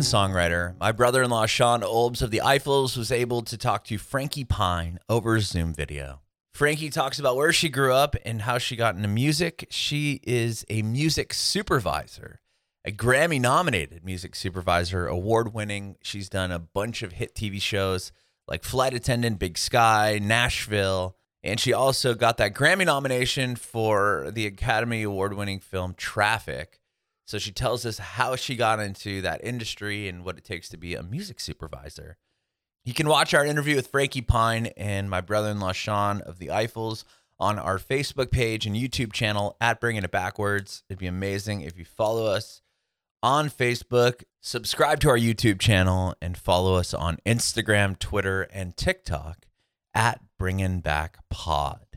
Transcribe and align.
American 0.00 0.32
songwriter, 0.32 0.80
my 0.80 0.92
brother 0.92 1.22
in 1.22 1.30
law 1.30 1.44
Sean 1.44 1.82
Ulbs 1.82 2.22
of 2.22 2.30
the 2.30 2.40
Eiffels 2.42 2.96
was 2.96 3.12
able 3.12 3.42
to 3.42 3.58
talk 3.58 3.84
to 3.84 3.98
Frankie 3.98 4.44
Pine 4.44 4.98
over 5.10 5.38
Zoom 5.40 5.74
video. 5.74 6.20
Frankie 6.54 6.88
talks 6.88 7.18
about 7.18 7.36
where 7.36 7.52
she 7.52 7.68
grew 7.68 7.92
up 7.92 8.16
and 8.24 8.42
how 8.42 8.56
she 8.56 8.76
got 8.76 8.96
into 8.96 9.08
music. 9.08 9.66
She 9.68 10.20
is 10.22 10.64
a 10.70 10.80
music 10.80 11.34
supervisor, 11.34 12.40
a 12.82 12.92
Grammy 12.92 13.38
nominated 13.38 14.02
music 14.02 14.34
supervisor, 14.34 15.06
award 15.06 15.52
winning. 15.52 15.96
She's 16.02 16.30
done 16.30 16.50
a 16.50 16.58
bunch 16.58 17.02
of 17.02 17.12
hit 17.12 17.34
TV 17.34 17.60
shows 17.60 18.10
like 18.48 18.64
Flight 18.64 18.94
Attendant, 18.94 19.38
Big 19.38 19.58
Sky, 19.58 20.18
Nashville. 20.22 21.14
And 21.42 21.60
she 21.60 21.74
also 21.74 22.14
got 22.14 22.38
that 22.38 22.54
Grammy 22.54 22.86
nomination 22.86 23.54
for 23.54 24.30
the 24.32 24.46
Academy 24.46 25.02
Award 25.02 25.34
winning 25.34 25.60
film 25.60 25.94
Traffic. 25.94 26.79
So 27.30 27.38
she 27.38 27.52
tells 27.52 27.86
us 27.86 27.98
how 27.98 28.34
she 28.34 28.56
got 28.56 28.80
into 28.80 29.22
that 29.22 29.44
industry 29.44 30.08
and 30.08 30.24
what 30.24 30.36
it 30.36 30.42
takes 30.42 30.68
to 30.70 30.76
be 30.76 30.96
a 30.96 31.02
music 31.04 31.38
supervisor. 31.38 32.16
You 32.84 32.92
can 32.92 33.06
watch 33.06 33.34
our 33.34 33.46
interview 33.46 33.76
with 33.76 33.86
Frankie 33.86 34.20
Pine 34.20 34.66
and 34.76 35.08
my 35.08 35.20
brother 35.20 35.48
in 35.50 35.60
law 35.60 35.70
Sean 35.70 36.22
of 36.22 36.40
the 36.40 36.48
Eiffels 36.48 37.04
on 37.38 37.56
our 37.56 37.78
Facebook 37.78 38.32
page 38.32 38.66
and 38.66 38.74
YouTube 38.74 39.12
channel 39.12 39.56
at 39.60 39.80
Bringing 39.80 40.02
It 40.02 40.10
Backwards. 40.10 40.82
It'd 40.88 40.98
be 40.98 41.06
amazing 41.06 41.60
if 41.60 41.78
you 41.78 41.84
follow 41.84 42.26
us 42.26 42.62
on 43.22 43.48
Facebook, 43.48 44.24
subscribe 44.40 44.98
to 44.98 45.10
our 45.10 45.16
YouTube 45.16 45.60
channel, 45.60 46.16
and 46.20 46.36
follow 46.36 46.74
us 46.74 46.92
on 46.92 47.18
Instagram, 47.24 47.96
Twitter, 47.96 48.42
and 48.42 48.76
TikTok 48.76 49.46
at 49.94 50.20
Bringing 50.36 50.80
Back 50.80 51.18
Pod. 51.30 51.89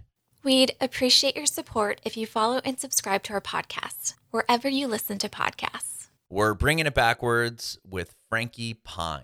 We'd 0.43 0.75
appreciate 0.81 1.37
your 1.37 1.45
support 1.45 2.01
if 2.03 2.17
you 2.17 2.27
follow 2.27 2.59
and 2.65 2.77
subscribe 2.77 3.23
to 3.23 3.33
our 3.33 3.39
podcast 3.39 4.15
wherever 4.29 4.67
you 4.67 4.87
listen 4.87 5.17
to 5.19 5.29
podcasts. 5.29 6.07
We're 6.29 6.53
bringing 6.53 6.85
it 6.85 6.93
backwards 6.93 7.77
with 7.89 8.13
Frankie 8.29 8.73
Pine. 8.73 9.21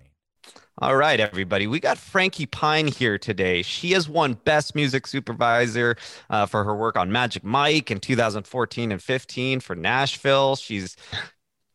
All 0.77 0.95
right, 0.95 1.19
everybody. 1.19 1.67
We 1.67 1.81
got 1.81 1.97
Frankie 1.97 2.45
Pine 2.45 2.87
here 2.87 3.17
today. 3.17 3.63
She 3.63 3.91
has 3.91 4.07
won 4.07 4.35
Best 4.45 4.75
Music 4.75 5.05
Supervisor 5.07 5.97
uh, 6.29 6.45
for 6.45 6.63
her 6.63 6.73
work 6.73 6.95
on 6.95 7.11
Magic 7.11 7.43
Mike 7.43 7.91
in 7.91 7.99
2014 7.99 8.93
and 8.93 9.03
15 9.03 9.59
for 9.59 9.75
Nashville. 9.75 10.55
She's 10.55 10.95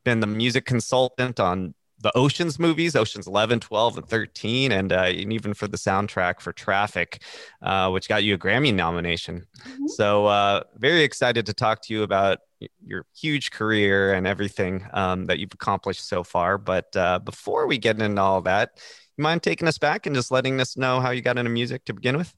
been 0.05 0.21
the 0.21 0.27
music 0.27 0.65
consultant 0.65 1.39
on 1.39 1.75
the 2.05 2.17
Oceans 2.17 2.59
movies, 2.59 2.95
Oceans 2.95 3.27
11, 3.27 3.61
12, 3.61 3.97
and 3.97 4.07
13, 4.07 4.73
and, 4.73 4.93
uh, 4.93 5.07
and 5.07 5.33
even 5.33 5.55
for 5.55 5.67
the 5.67 5.79
soundtrack 5.79 6.39
for 6.39 6.53
Traffic, 6.53 7.23
uh, 7.63 7.89
which 7.91 8.11
got 8.11 8.23
you 8.23 8.35
a 8.35 8.39
Grammy 8.39 8.75
nomination. 8.75 9.47
Mm-hmm. 9.67 9.87
So, 9.87 10.27
uh, 10.27 10.65
very 10.77 11.03
excited 11.03 11.47
to 11.47 11.55
talk 11.55 11.81
to 11.85 11.95
you 11.95 12.03
about 12.03 12.41
your 12.85 13.07
huge 13.17 13.51
career 13.51 14.13
and 14.13 14.27
everything 14.27 14.87
um, 14.93 15.25
that 15.25 15.39
you've 15.39 15.55
accomplished 15.55 16.07
so 16.07 16.23
far. 16.23 16.59
But 16.59 16.95
uh, 16.95 17.21
before 17.21 17.67
we 17.67 17.79
get 17.79 17.99
into 17.99 18.21
all 18.21 18.43
that, 18.43 18.79
you 19.17 19.23
mind 19.23 19.43
taking 19.43 19.67
us 19.67 19.79
back 19.79 20.05
and 20.05 20.15
just 20.15 20.31
letting 20.31 20.61
us 20.61 20.77
know 20.77 21.01
how 21.01 21.11
you 21.11 21.23
got 21.23 21.39
into 21.39 21.51
music 21.51 21.87
to 21.87 21.95
begin 21.95 22.19
with? 22.19 22.35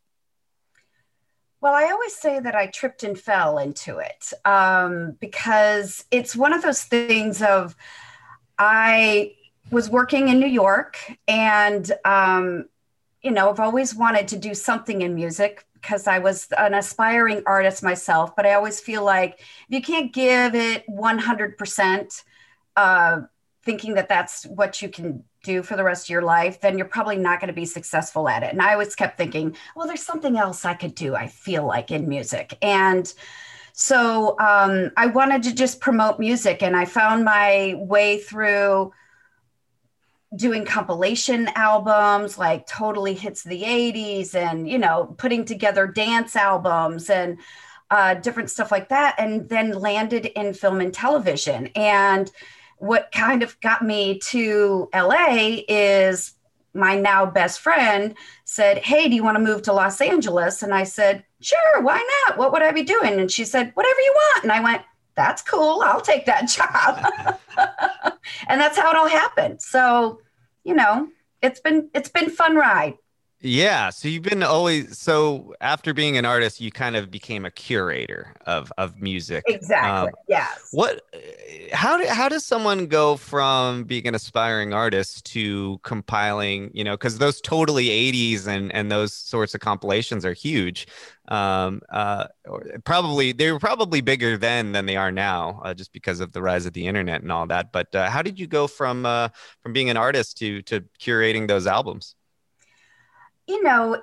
Well, 1.61 1.75
I 1.75 1.91
always 1.91 2.15
say 2.15 2.39
that 2.39 2.55
I 2.55 2.69
tripped 2.69 3.03
and 3.03 3.19
fell 3.19 3.59
into 3.59 3.99
it 3.99 4.33
um, 4.45 5.17
because 5.19 6.05
it's 6.13 6.37
one 6.37 6.53
of 6.53 6.63
those 6.63 6.85
things 6.85 7.43
of 7.43 7.75
I 8.59 9.36
was 9.71 9.91
working 9.91 10.29
in 10.29 10.39
New 10.39 10.47
York 10.47 10.99
and, 11.27 11.91
um, 12.05 12.67
you 13.23 13.31
know, 13.31 13.51
I've 13.51 13.61
always 13.61 13.95
wanted 13.95 14.29
to 14.29 14.39
do 14.39 14.55
something 14.55 15.03
in 15.03 15.15
music 15.15 15.67
because 15.75 16.07
I 16.07 16.19
was 16.19 16.49
an 16.57 16.75
aspiring 16.75 17.43
artist 17.47 17.83
myself, 17.83 18.37
but 18.37 18.47
I 18.47 18.55
always 18.55 18.81
feel 18.81 19.05
like 19.05 19.41
if 19.41 19.67
you 19.69 19.83
can't 19.83 20.13
give 20.13 20.55
it 20.55 20.85
100%, 20.89 22.25
uh, 22.77 23.21
thinking 23.65 23.95
that 23.95 24.09
that's 24.09 24.47
what 24.47 24.81
you 24.81 24.89
can 24.89 25.25
do 25.43 25.63
for 25.63 25.77
the 25.77 25.83
rest 25.83 26.07
of 26.07 26.11
your 26.11 26.23
life, 26.23 26.61
then 26.61 26.79
you're 26.79 26.87
probably 26.87 27.17
not 27.17 27.41
going 27.41 27.49
to 27.49 27.55
be 27.55 27.67
successful 27.67 28.29
at 28.29 28.45
it. 28.45 28.53
And 28.53 28.63
I 28.63 28.73
always 28.73 28.95
kept 28.95 29.19
thinking, 29.19 29.57
well, 29.75 29.87
there's 29.87 30.03
something 30.03 30.37
else 30.37 30.65
I 30.65 30.75
could 30.75 30.95
do, 30.95 31.17
I 31.17 31.27
feel 31.27 31.67
like 31.67 31.91
in 31.91 32.09
music. 32.09 32.57
And 32.63 33.13
so 33.73 34.39
um, 34.39 34.91
I 34.97 35.07
wanted 35.07 35.43
to 35.45 35.55
just 35.55 35.81
promote 35.81 36.19
music, 36.19 36.63
and 36.63 36.77
I 36.77 36.85
found 36.85 37.25
my 37.25 37.75
way 37.77 38.19
through 38.19 38.93
doing 40.37 40.65
compilation 40.65 41.49
albums 41.55 42.39
like 42.39 42.67
totally 42.67 43.15
hits 43.15 43.43
the 43.43 43.63
80s 43.63 44.35
and 44.35 44.69
you 44.69 44.79
know 44.79 45.15
putting 45.19 45.45
together 45.45 45.87
dance 45.87 46.37
albums 46.37 47.11
and 47.11 47.39
uh, 47.91 48.15
different 48.15 48.51
stuff 48.51 48.73
like 48.73 48.89
that 48.89 49.15
and 49.19 49.49
then 49.49 49.71
landed 49.73 50.27
in 50.27 50.53
film 50.53 50.81
and 50.81 50.93
television 50.93 51.69
and 51.77 52.33
what 52.79 53.11
kind 53.13 53.43
of 53.43 53.59
got 53.61 53.83
me 53.83 54.19
to 54.19 54.89
la 54.93 55.27
is 55.29 56.35
my 56.75 56.97
now 56.97 57.25
best 57.25 57.61
friend 57.61 58.15
said 58.45 58.79
hey 58.79 59.09
do 59.09 59.15
you 59.15 59.23
want 59.23 59.37
to 59.37 59.43
move 59.43 59.63
to 59.63 59.73
los 59.73 60.01
angeles 60.01 60.63
and 60.63 60.75
i 60.75 60.83
said 60.83 61.25
sure 61.41 61.81
why 61.83 62.05
not 62.27 62.37
what 62.37 62.53
would 62.53 62.63
i 62.63 62.73
be 62.73 62.83
doing 62.83 63.21
and 63.21 63.31
she 63.31 63.45
said 63.45 63.71
whatever 63.75 64.01
you 64.01 64.13
want 64.15 64.43
and 64.43 64.53
i 64.53 64.61
went 64.61 64.83
that's 65.17 65.43
cool. 65.43 65.81
I'll 65.83 66.01
take 66.01 66.27
that 66.27 66.43
job. 66.49 67.41
and 68.49 68.61
that's 68.61 68.79
how 68.79 68.91
it 68.91 68.97
all 68.97 69.09
happened. 69.09 69.61
So, 69.61 70.21
you 70.67 70.75
know, 70.75 71.09
it's 71.43 71.61
been 71.61 71.89
it's 71.95 72.09
been 72.09 72.29
fun 72.29 72.57
ride. 72.57 72.95
Yeah. 73.41 73.91
So 73.91 74.09
you've 74.09 74.25
been 74.25 74.43
always 74.43 74.99
so 74.99 75.55
after 75.61 75.95
being 75.95 76.17
an 76.17 76.25
artist, 76.25 76.61
you 76.61 76.73
kind 76.73 76.97
of 76.97 77.11
became 77.11 77.45
a 77.45 77.51
curator 77.51 78.35
of 78.47 78.73
of 78.77 79.01
music. 79.01 79.45
Exactly. 79.47 80.09
Um, 80.09 80.15
yes. 80.29 80.69
What? 80.73 81.03
How 81.73 81.99
do, 81.99 82.07
how 82.07 82.29
does 82.29 82.45
someone 82.45 82.87
go 82.87 83.17
from 83.17 83.85
being 83.85 84.07
an 84.07 84.15
aspiring 84.15 84.73
artist 84.73 85.25
to 85.33 85.79
compiling? 85.83 86.71
You 86.75 86.85
know, 86.85 86.95
because 86.95 87.19
those 87.19 87.41
totally 87.41 87.87
'80s 87.87 88.47
and 88.47 88.73
and 88.73 88.91
those 88.91 89.13
sorts 89.13 89.55
of 89.55 89.61
compilations 89.61 90.25
are 90.25 90.33
huge. 90.33 90.87
Um, 91.29 91.83
uh, 91.91 92.27
probably 92.85 93.33
they 93.33 93.51
were 93.51 93.59
probably 93.59 94.01
bigger 94.01 94.37
then 94.37 94.73
than 94.73 94.87
they 94.87 94.97
are 94.97 95.13
now, 95.13 95.61
uh, 95.65 95.75
just 95.75 95.93
because 95.93 96.21
of 96.21 96.33
the 96.33 96.43
rise 96.43 96.67
of 96.67 96.73
the 96.73 96.87
internet 96.87 97.23
and 97.23 97.33
all 97.33 97.47
that. 97.47 97.73
But 97.73 97.95
uh, 97.95 98.11
how 98.11 98.23
did 98.23 98.39
you 98.39 98.47
go 98.47 98.67
from 98.67 99.07
uh, 99.07 99.29
from 99.63 99.73
being 99.73 99.91
an 99.91 99.97
artist 99.97 100.39
to 100.39 100.63
to 100.63 100.85
curating 101.01 101.49
those 101.49 101.67
albums? 101.67 102.15
you 103.47 103.63
know, 103.63 104.03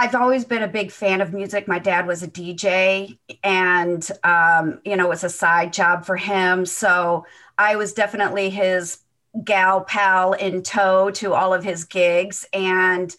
I've 0.00 0.14
always 0.14 0.44
been 0.44 0.62
a 0.62 0.68
big 0.68 0.92
fan 0.92 1.20
of 1.20 1.32
music. 1.32 1.66
My 1.66 1.80
dad 1.80 2.06
was 2.06 2.22
a 2.22 2.28
DJ, 2.28 3.18
and 3.42 4.08
um, 4.22 4.80
you 4.84 4.94
know, 4.94 5.06
it 5.06 5.08
was 5.08 5.24
a 5.24 5.28
side 5.28 5.72
job 5.72 6.04
for 6.06 6.14
him. 6.14 6.66
So 6.66 7.26
I 7.58 7.74
was 7.74 7.92
definitely 7.94 8.48
his 8.48 8.98
gal 9.42 9.80
pal 9.80 10.34
in 10.34 10.62
tow 10.62 11.10
to 11.10 11.34
all 11.34 11.52
of 11.52 11.64
his 11.64 11.82
gigs, 11.82 12.46
and 12.52 13.14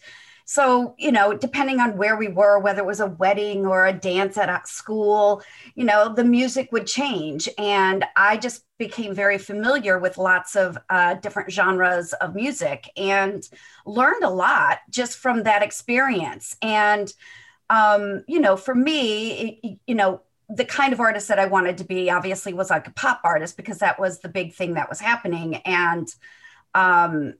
so, 0.50 0.96
you 0.98 1.12
know, 1.12 1.32
depending 1.32 1.78
on 1.78 1.96
where 1.96 2.16
we 2.16 2.26
were, 2.26 2.58
whether 2.58 2.80
it 2.80 2.84
was 2.84 2.98
a 2.98 3.06
wedding 3.06 3.64
or 3.64 3.86
a 3.86 3.92
dance 3.92 4.36
at 4.36 4.48
a 4.48 4.60
school, 4.64 5.44
you 5.76 5.84
know, 5.84 6.12
the 6.12 6.24
music 6.24 6.72
would 6.72 6.88
change. 6.88 7.48
And 7.56 8.04
I 8.16 8.36
just 8.36 8.64
became 8.76 9.14
very 9.14 9.38
familiar 9.38 9.96
with 9.96 10.18
lots 10.18 10.56
of 10.56 10.76
uh, 10.88 11.14
different 11.14 11.52
genres 11.52 12.14
of 12.14 12.34
music 12.34 12.90
and 12.96 13.48
learned 13.86 14.24
a 14.24 14.28
lot 14.28 14.78
just 14.90 15.18
from 15.18 15.44
that 15.44 15.62
experience. 15.62 16.56
And, 16.60 17.12
um, 17.68 18.24
you 18.26 18.40
know, 18.40 18.56
for 18.56 18.74
me, 18.74 19.60
it, 19.62 19.78
you 19.86 19.94
know, 19.94 20.22
the 20.48 20.64
kind 20.64 20.92
of 20.92 20.98
artist 20.98 21.28
that 21.28 21.38
I 21.38 21.46
wanted 21.46 21.78
to 21.78 21.84
be 21.84 22.10
obviously 22.10 22.54
was 22.54 22.70
like 22.70 22.88
a 22.88 22.92
pop 22.94 23.20
artist 23.22 23.56
because 23.56 23.78
that 23.78 24.00
was 24.00 24.18
the 24.18 24.28
big 24.28 24.52
thing 24.54 24.74
that 24.74 24.88
was 24.88 24.98
happening. 24.98 25.58
And, 25.58 26.12
um, 26.74 27.34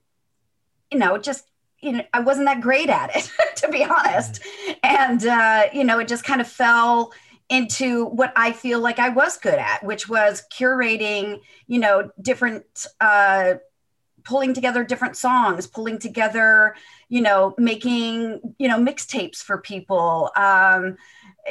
you 0.92 0.98
know, 1.00 1.18
just 1.18 1.50
you 1.82 1.92
know, 1.92 2.04
I 2.12 2.20
wasn't 2.20 2.46
that 2.46 2.60
great 2.60 2.88
at 2.88 3.14
it, 3.16 3.30
to 3.56 3.68
be 3.68 3.84
honest. 3.84 4.40
And, 4.82 5.24
uh, 5.26 5.64
you 5.72 5.84
know, 5.84 5.98
it 5.98 6.08
just 6.08 6.24
kind 6.24 6.40
of 6.40 6.48
fell 6.48 7.12
into 7.48 8.06
what 8.06 8.32
I 8.36 8.52
feel 8.52 8.80
like 8.80 8.98
I 8.98 9.08
was 9.08 9.36
good 9.36 9.58
at, 9.58 9.82
which 9.82 10.08
was 10.08 10.44
curating, 10.52 11.40
you 11.66 11.78
know, 11.78 12.10
different, 12.20 12.64
uh, 13.00 13.54
pulling 14.24 14.54
together 14.54 14.84
different 14.84 15.16
songs, 15.16 15.66
pulling 15.66 15.98
together, 15.98 16.76
you 17.08 17.20
know, 17.20 17.54
making, 17.58 18.54
you 18.58 18.68
know, 18.68 18.78
mixtapes 18.78 19.38
for 19.38 19.58
people. 19.58 20.30
Um, 20.36 20.96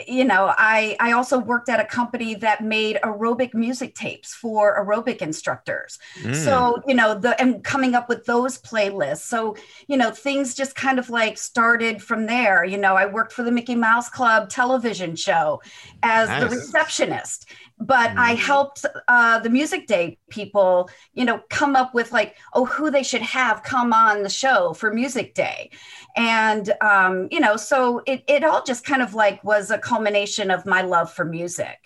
you 0.08 0.24
know 0.24 0.54
i 0.58 0.96
i 1.00 1.12
also 1.12 1.40
worked 1.40 1.70
at 1.70 1.80
a 1.80 1.86
company 1.86 2.36
that 2.36 2.64
made 2.64 2.98
aerobic 3.04 3.54
music 3.54 3.96
tapes 3.96 4.34
for 4.34 4.84
aerobic 4.84 5.18
instructors 5.18 5.98
mm. 6.22 6.36
so 6.36 6.82
you 6.88 6.94
know 6.94 7.18
the 7.18 7.40
and 7.42 7.64
coming 7.64 7.96
up 7.96 8.08
with 8.08 8.26
those 8.26 8.60
playlists 8.60 9.22
so 9.22 9.56
you 9.88 9.98
know 9.98 10.12
things 10.12 10.54
just 10.54 10.76
kind 10.76 11.00
of 11.00 11.10
like 11.10 11.38
started 11.38 12.02
from 12.02 12.26
there 12.28 12.64
you 12.64 12.78
know 12.78 12.96
i 12.96 13.06
worked 13.06 13.34
for 13.34 13.44
the 13.44 13.52
mickey 13.52 13.76
mouse 13.76 14.10
club 14.10 14.50
television 14.50 15.16
show 15.16 15.62
as 16.04 16.30
nice. 16.30 16.44
the 16.44 16.56
receptionist 16.56 17.48
but 17.80 18.12
I 18.18 18.36
mm-hmm. 18.36 18.46
helped 18.46 18.86
uh, 19.08 19.40
the 19.40 19.50
music 19.50 19.88
day 19.88 20.18
people, 20.30 20.90
you 21.14 21.24
know, 21.24 21.42
come 21.50 21.76
up 21.76 21.94
with 21.94 22.12
like, 22.12 22.36
oh, 22.54 22.66
who 22.66 22.92
they 22.92 23.04
should 23.04 23.22
have 23.22 23.64
come 23.64 23.94
on 23.94 24.24
the 24.24 24.30
show 24.30 24.74
for 24.74 24.94
music 24.94 25.34
day. 25.34 25.70
And, 26.18 26.74
um, 26.82 27.30
you 27.32 27.40
know, 27.40 27.56
so 27.56 28.02
it, 28.06 28.24
it 28.28 28.44
all 28.44 28.64
just 28.64 28.86
kind 28.86 29.02
of 29.02 29.14
like 29.14 29.44
was 29.44 29.72
a 29.72 29.78
culmination 29.78 30.52
of 30.52 30.66
my 30.66 30.82
love 30.82 31.12
for 31.12 31.24
music. 31.24 31.78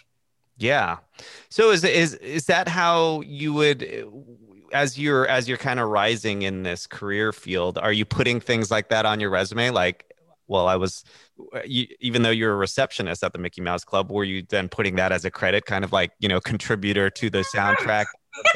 Yeah. 0.57 0.97
So 1.49 1.71
is, 1.71 1.83
is, 1.83 2.15
is 2.15 2.45
that 2.47 2.67
how 2.67 3.21
you 3.21 3.53
would, 3.53 4.07
as 4.71 4.97
you're 4.97 5.27
as 5.27 5.47
you're 5.47 5.57
kind 5.57 5.79
of 5.79 5.87
rising 5.89 6.41
in 6.41 6.63
this 6.63 6.87
career 6.87 7.31
field, 7.31 7.77
are 7.77 7.93
you 7.93 8.05
putting 8.05 8.39
things 8.39 8.71
like 8.71 8.89
that 8.89 9.05
on 9.05 9.19
your 9.19 9.29
resume? 9.29 9.69
Like, 9.69 10.12
well, 10.47 10.67
I 10.67 10.75
was, 10.75 11.03
you, 11.65 11.87
even 11.99 12.21
though 12.21 12.29
you're 12.29 12.53
a 12.53 12.55
receptionist 12.55 13.23
at 13.23 13.33
the 13.33 13.39
Mickey 13.39 13.61
Mouse 13.61 13.83
Club, 13.83 14.11
were 14.11 14.23
you 14.23 14.43
then 14.49 14.69
putting 14.69 14.95
that 14.95 15.11
as 15.11 15.25
a 15.25 15.31
credit, 15.31 15.65
kind 15.65 15.83
of 15.83 15.91
like 15.91 16.11
you 16.19 16.27
know, 16.27 16.39
contributor 16.39 17.09
to 17.09 17.29
the 17.29 17.39
soundtrack? 17.55 18.05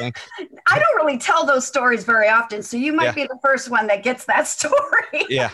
I 0.00 0.78
don't 0.78 0.96
really 0.96 1.18
tell 1.18 1.46
those 1.46 1.66
stories 1.66 2.04
very 2.04 2.28
often, 2.28 2.62
so 2.62 2.76
you 2.76 2.92
might 2.92 3.04
Yeah. 3.04 3.12
be 3.12 3.22
the 3.24 3.38
first 3.42 3.70
one 3.70 3.86
that 3.86 4.02
gets 4.02 4.24
that 4.24 4.46
story. 4.48 5.24
yeah. 5.28 5.50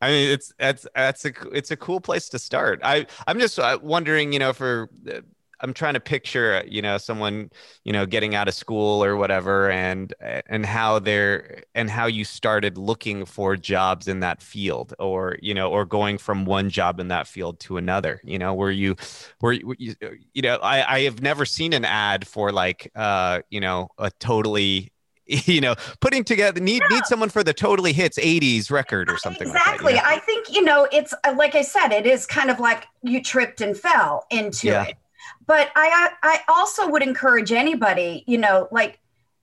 I 0.00 0.08
mean, 0.08 0.30
it's 0.30 0.52
that's 0.58 0.86
that's 0.94 1.24
a 1.24 1.32
it's 1.52 1.70
a 1.70 1.76
cool 1.76 2.00
place 2.00 2.28
to 2.30 2.38
start. 2.38 2.80
I 2.82 3.06
I'm 3.26 3.38
just 3.38 3.58
uh, 3.58 3.78
wondering, 3.80 4.32
you 4.32 4.38
know, 4.38 4.52
for 4.52 4.90
uh, 5.10 5.20
I'm 5.60 5.72
trying 5.72 5.94
to 5.94 6.00
picture, 6.00 6.62
you 6.66 6.82
know, 6.82 6.98
someone, 6.98 7.50
you 7.84 7.92
know, 7.92 8.06
getting 8.06 8.34
out 8.34 8.48
of 8.48 8.54
school 8.54 9.02
or 9.04 9.16
whatever, 9.16 9.70
and 9.70 10.12
and 10.20 10.66
how 10.66 10.98
they're 10.98 11.62
and 11.74 11.90
how 11.90 12.06
you 12.06 12.24
started 12.24 12.76
looking 12.78 13.24
for 13.24 13.56
jobs 13.56 14.08
in 14.08 14.20
that 14.20 14.42
field, 14.42 14.94
or 14.98 15.36
you 15.40 15.54
know, 15.54 15.70
or 15.70 15.84
going 15.84 16.18
from 16.18 16.44
one 16.44 16.70
job 16.70 17.00
in 17.00 17.08
that 17.08 17.26
field 17.26 17.60
to 17.60 17.76
another. 17.76 18.20
You 18.24 18.38
know, 18.38 18.54
were 18.54 18.70
you, 18.70 18.96
were 19.40 19.52
you, 19.52 19.74
you, 19.78 19.94
you 20.32 20.42
know, 20.42 20.56
I 20.56 20.96
I 20.96 21.00
have 21.02 21.22
never 21.22 21.44
seen 21.44 21.72
an 21.72 21.84
ad 21.84 22.26
for 22.26 22.52
like, 22.52 22.90
uh, 22.94 23.40
you 23.50 23.60
know, 23.60 23.88
a 23.98 24.10
totally 24.20 24.92
you 25.26 25.60
know, 25.60 25.74
putting 26.00 26.24
together 26.24 26.60
need 26.60 26.82
need 26.90 27.06
someone 27.06 27.30
for 27.30 27.42
the 27.42 27.54
totally 27.54 27.92
hits 27.92 28.18
80s 28.18 28.70
record 28.70 29.10
or 29.10 29.16
something 29.16 29.48
exactly. 29.48 29.94
like 29.94 30.02
that. 30.02 30.10
I 30.10 30.18
think, 30.18 30.52
you 30.52 30.62
know, 30.62 30.86
it's 30.92 31.14
uh, 31.24 31.34
like 31.36 31.54
I 31.54 31.62
said, 31.62 31.92
it 31.92 32.06
is 32.06 32.26
kind 32.26 32.50
of 32.50 32.60
like 32.60 32.86
you 33.02 33.22
tripped 33.22 33.60
and 33.60 33.76
fell 33.76 34.26
into 34.30 34.66
Yeah. 34.68 34.84
it. 34.84 34.96
But 35.46 35.70
I, 35.74 36.10
I 36.22 36.40
also 36.48 36.88
would 36.88 37.02
encourage 37.02 37.52
anybody, 37.52 38.24
you 38.26 38.38
know, 38.38 38.68
like 38.70 38.98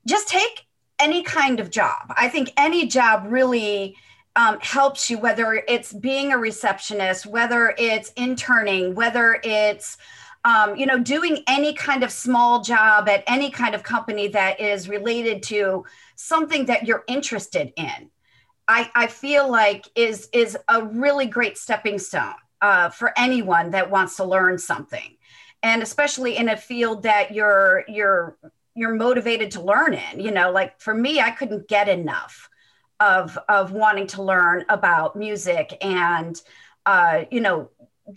just 0.08 0.28
take 0.28 0.66
any 1.00 1.24
kind 1.24 1.60
of 1.60 1.70
job. 1.70 2.14
I 2.16 2.30
think 2.30 2.52
any 2.58 2.88
job 2.88 3.26
really 3.28 3.96
um, 4.36 4.58
helps 4.62 5.10
you, 5.10 5.18
whether 5.18 5.64
it's 5.68 5.94
being 5.94 6.32
a 6.32 6.38
receptionist, 6.38 7.26
whether 7.26 7.76
it's 7.78 8.12
interning, 8.14 8.96
whether 8.96 9.40
it's 9.44 9.98
um, 10.44 10.76
you 10.76 10.86
know, 10.86 10.98
doing 10.98 11.44
any 11.48 11.74
kind 11.74 12.04
of 12.04 12.12
small 12.12 12.62
job 12.62 13.08
at 13.08 13.24
any 13.28 13.52
kind 13.52 13.76
of 13.76 13.84
company 13.84 14.28
that 14.30 14.60
is 14.60 14.90
related 14.90 15.44
to 15.44 15.86
something 16.16 16.66
that 16.66 16.88
you're 16.88 17.04
interested 17.08 17.72
in. 17.76 18.10
I, 18.68 18.90
I 18.96 19.08
feel 19.08 19.50
like 19.52 19.88
is 19.96 20.30
is 20.34 20.58
a 20.68 20.84
really 20.84 21.26
great 21.28 21.58
stepping 21.58 22.00
stone 22.00 22.34
uh, 22.62 22.90
for 22.90 23.12
anyone 23.18 23.72
that 23.72 23.92
wants 23.92 24.16
to 24.16 24.24
learn 24.24 24.58
something, 24.58 25.18
and 25.64 25.84
especially 25.84 26.38
in 26.38 26.50
a 26.50 26.58
field 26.58 27.04
that 27.04 27.34
you're 27.34 27.84
you're 27.88 28.38
you're 28.76 28.96
motivated 28.96 29.52
to 29.52 29.62
learn 29.62 29.94
in. 29.94 30.20
You 30.20 30.32
know, 30.32 30.52
like 30.52 30.80
for 30.80 30.94
me, 30.94 31.20
I 31.20 31.32
couldn't 31.32 31.68
get 31.68 31.90
enough 31.90 32.50
of 33.00 33.38
of 33.50 33.72
wanting 33.72 34.08
to 34.08 34.24
learn 34.24 34.66
about 34.70 35.16
music 35.16 35.78
and 35.82 36.40
uh, 36.86 37.24
you 37.32 37.42
know 37.42 37.70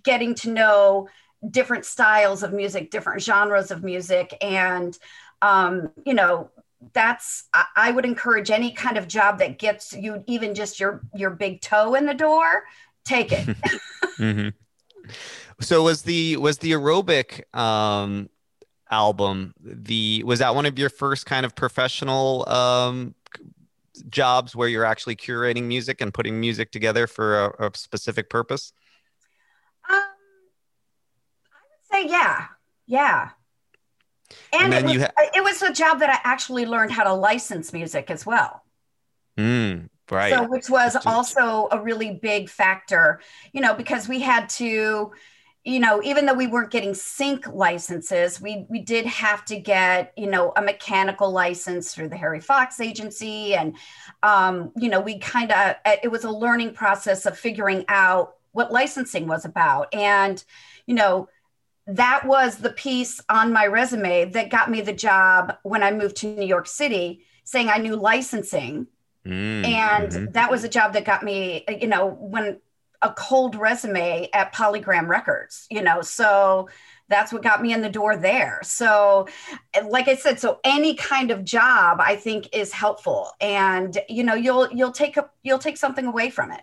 getting 0.03 0.35
to 0.35 0.51
know 0.51 1.09
different 1.51 1.85
styles 1.85 2.43
of 2.43 2.53
music, 2.53 2.91
different 2.91 3.23
genres 3.23 3.71
of 3.71 3.83
music, 3.83 4.37
and 4.41 4.99
um, 5.43 5.91
you 6.05 6.15
know 6.15 6.51
that's 6.93 7.45
I, 7.55 7.91
would 7.91 8.05
encourage 8.05 8.51
any 8.51 8.73
kind 8.73 8.99
of 8.99 9.09
job 9.09 9.39
that 9.39 9.59
gets 9.59 9.93
you 9.95 10.23
even 10.27 10.55
just 10.55 10.79
your 10.79 11.01
your 11.15 11.31
big 11.31 11.63
toe 11.63 11.95
in 11.95 12.05
the 12.05 12.15
door 12.15 12.65
take 13.05 13.33
it 13.33 13.57
hmm 14.17 14.49
So 15.61 15.85
was 15.85 16.03
the 16.03 16.37
was 16.37 16.59
the 16.59 16.73
aerobic 16.73 17.43
um 17.57 18.29
album 18.91 19.55
the 19.61 20.23
was 20.25 20.39
that 20.39 20.55
one 20.55 20.67
of 20.67 20.79
your 20.79 20.91
first 20.91 21.27
kind 21.27 21.47
of 21.47 21.55
professional 21.55 22.49
um 22.49 23.15
jobs 24.09 24.55
where 24.55 24.69
you're 24.69 24.85
actually 24.85 25.17
curating 25.17 25.65
music 25.65 26.01
and 26.01 26.13
putting 26.13 26.39
music 26.39 26.71
together 26.71 27.07
for 27.07 27.45
a, 27.45 27.67
a 27.67 27.71
specific 27.75 28.29
purpose? 28.29 28.73
um, 29.89 29.97
i 29.97 31.61
would 31.71 32.07
say 32.07 32.11
yeah 32.11 32.47
yeah 32.87 33.31
and, 34.53 34.65
And 34.65 34.73
then 34.73 34.83
it, 34.83 34.85
was, 34.85 34.95
you 34.95 35.01
ha- 35.01 35.31
it 35.35 35.45
was 35.45 35.63
a 35.63 35.73
job 35.73 36.01
that 36.01 36.11
i 36.11 36.19
actually 36.29 36.67
learned 36.67 36.93
how 36.93 37.05
to 37.05 37.15
license 37.15 37.73
music 37.73 38.11
as 38.11 38.27
well 38.27 38.65
Mm, 39.39 39.89
right. 40.11 40.33
So, 40.33 40.49
which 40.49 40.71
was 40.71 40.97
also 41.07 41.69
a 41.73 41.81
really 41.81 42.13
big 42.15 42.49
factor, 42.49 43.21
you 43.53 43.61
know, 43.61 43.75
because 43.75 44.09
we 44.09 44.21
had 44.21 44.49
to, 44.51 45.13
you 45.65 45.81
know, 45.81 46.03
even 46.03 46.27
though 46.27 46.35
we 46.35 46.47
weren't 46.47 46.71
getting 46.71 46.93
sync 46.95 47.47
licenses, 47.49 48.41
we 48.41 48.67
we 48.69 48.81
did 48.81 49.07
have 49.07 49.45
to 49.47 49.59
get, 49.59 50.13
you 50.17 50.27
know, 50.27 50.53
a 50.57 50.63
mechanical 50.63 51.31
license 51.31 51.95
through 51.95 52.11
the 52.11 52.17
Harry 52.17 52.41
Fox 52.41 52.81
agency, 52.81 53.55
and, 53.55 53.77
um, 54.23 54.73
you 54.77 54.89
know, 54.91 55.01
we 55.01 55.19
kind 55.19 55.51
of 55.53 55.77
it 56.03 56.11
was 56.11 56.25
a 56.25 56.31
learning 56.31 56.75
process 56.75 57.25
of 57.27 57.39
figuring 57.39 57.85
out 57.89 58.37
what 58.53 58.73
licensing 58.73 59.27
was 59.27 59.45
about, 59.45 59.93
and, 59.95 60.45
you 60.87 60.95
know. 60.95 61.29
That 61.87 62.27
was 62.27 62.57
the 62.57 62.71
piece 62.71 63.21
on 63.29 63.53
my 63.53 63.67
resume 63.67 64.31
that 64.31 64.49
got 64.51 64.71
me 64.71 64.81
the 64.81 64.93
job 64.95 65.59
when 65.65 65.83
I 65.83 65.91
moved 65.91 66.17
to 66.19 66.27
New 66.27 66.47
York 66.47 66.67
City, 66.67 67.25
saying 67.45 67.69
I 67.69 67.77
knew 67.79 67.95
licensing 67.95 68.87
Mm, 69.27 69.65
and 69.65 70.13
mhm. 70.13 70.33
that 70.35 70.51
was 70.51 70.65
a 70.65 70.69
job 70.69 70.93
that 70.93 71.05
got 71.07 71.23
me 71.23 71.65
you 71.81 71.89
know 71.89 72.07
when 72.07 72.61
a 73.05 73.15
cold 73.17 73.55
resume 73.55 74.29
at 74.33 74.53
polygram 74.53 75.09
records 75.09 75.67
you 75.71 75.83
know 75.83 76.03
so 76.03 76.69
that's 77.09 77.33
what 77.33 77.43
got 77.43 77.63
me 77.63 77.73
in 77.73 77.83
the 77.83 77.89
door 77.89 78.17
there. 78.17 78.61
So 78.63 79.29
like 79.89 80.09
i 80.09 80.17
said 80.17 80.41
so 80.41 80.61
any 80.65 80.95
kind 80.95 81.31
of 81.31 81.45
job 81.45 81.99
i 82.01 82.17
think 82.17 82.49
is 82.53 82.73
helpful. 82.73 83.31
And 83.41 83.99
you 84.09 84.25
know 84.25 84.35
you'll 84.35 84.71
you'll 84.73 84.93
take 84.93 85.17
a 85.17 85.29
you'll 85.43 85.59
take 85.59 85.77
something 85.77 86.07
away 86.07 86.31
from 86.31 86.53
it. 86.53 86.63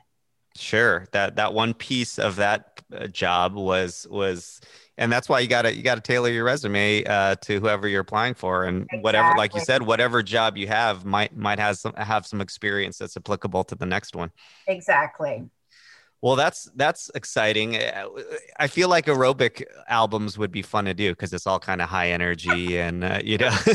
Sure. 0.56 1.06
That 1.12 1.36
that 1.36 1.54
one 1.54 1.74
piece 1.74 2.20
of 2.20 2.38
that 2.38 2.82
uh, 2.94 3.08
job 3.08 3.56
was 3.56 4.08
was 4.10 4.60
and 4.98 5.12
that's 5.12 5.30
why 5.30 5.39
you 5.39 5.48
got 5.48 5.63
to 5.63 5.75
you 5.75 5.84
got 5.84 5.96
to 5.96 6.01
tailor 6.01 6.30
your 6.30 6.44
resume 6.44 7.04
uh, 7.06 7.36
to 7.36 7.60
whoever 7.60 7.88
you're 7.88 8.01
applying 8.01 8.34
for. 8.34 8.66
And 8.66 8.88
whatever 9.01 9.36
like 9.38 9.54
you 9.54 9.62
said 9.62 9.84
whatever 9.84 10.22
job 10.24 10.58
you 10.58 10.68
have 10.68 11.06
might 11.06 11.36
might 11.36 11.60
have 11.60 11.77
some 11.77 11.94
have 11.94 12.25
some 12.25 12.42
experience 12.42 12.98
that's 12.98 13.16
applicable 13.16 13.63
to 13.66 13.75
the 13.75 13.86
next 13.86 14.16
one. 14.16 14.32
exactly 14.68 15.50
Well, 16.22 16.36
that's 16.36 16.70
that's 16.75 17.10
exciting. 17.16 17.78
Uh, 17.78 18.06
I 18.60 18.68
feel 18.68 18.90
like 18.90 19.08
aerobic 19.08 19.63
albums 19.88 20.38
would 20.38 20.51
be 20.51 20.62
fun 20.62 20.86
to 20.86 20.94
do 20.94 21.12
because 21.13 21.34
it's 21.34 21.48
all 21.48 21.60
kind 21.60 21.82
of 21.82 21.90
high 21.90 22.12
energy 22.12 22.78
and 22.80 23.04
uh, 23.04 23.20
you 23.24 23.40
know. 23.40 23.50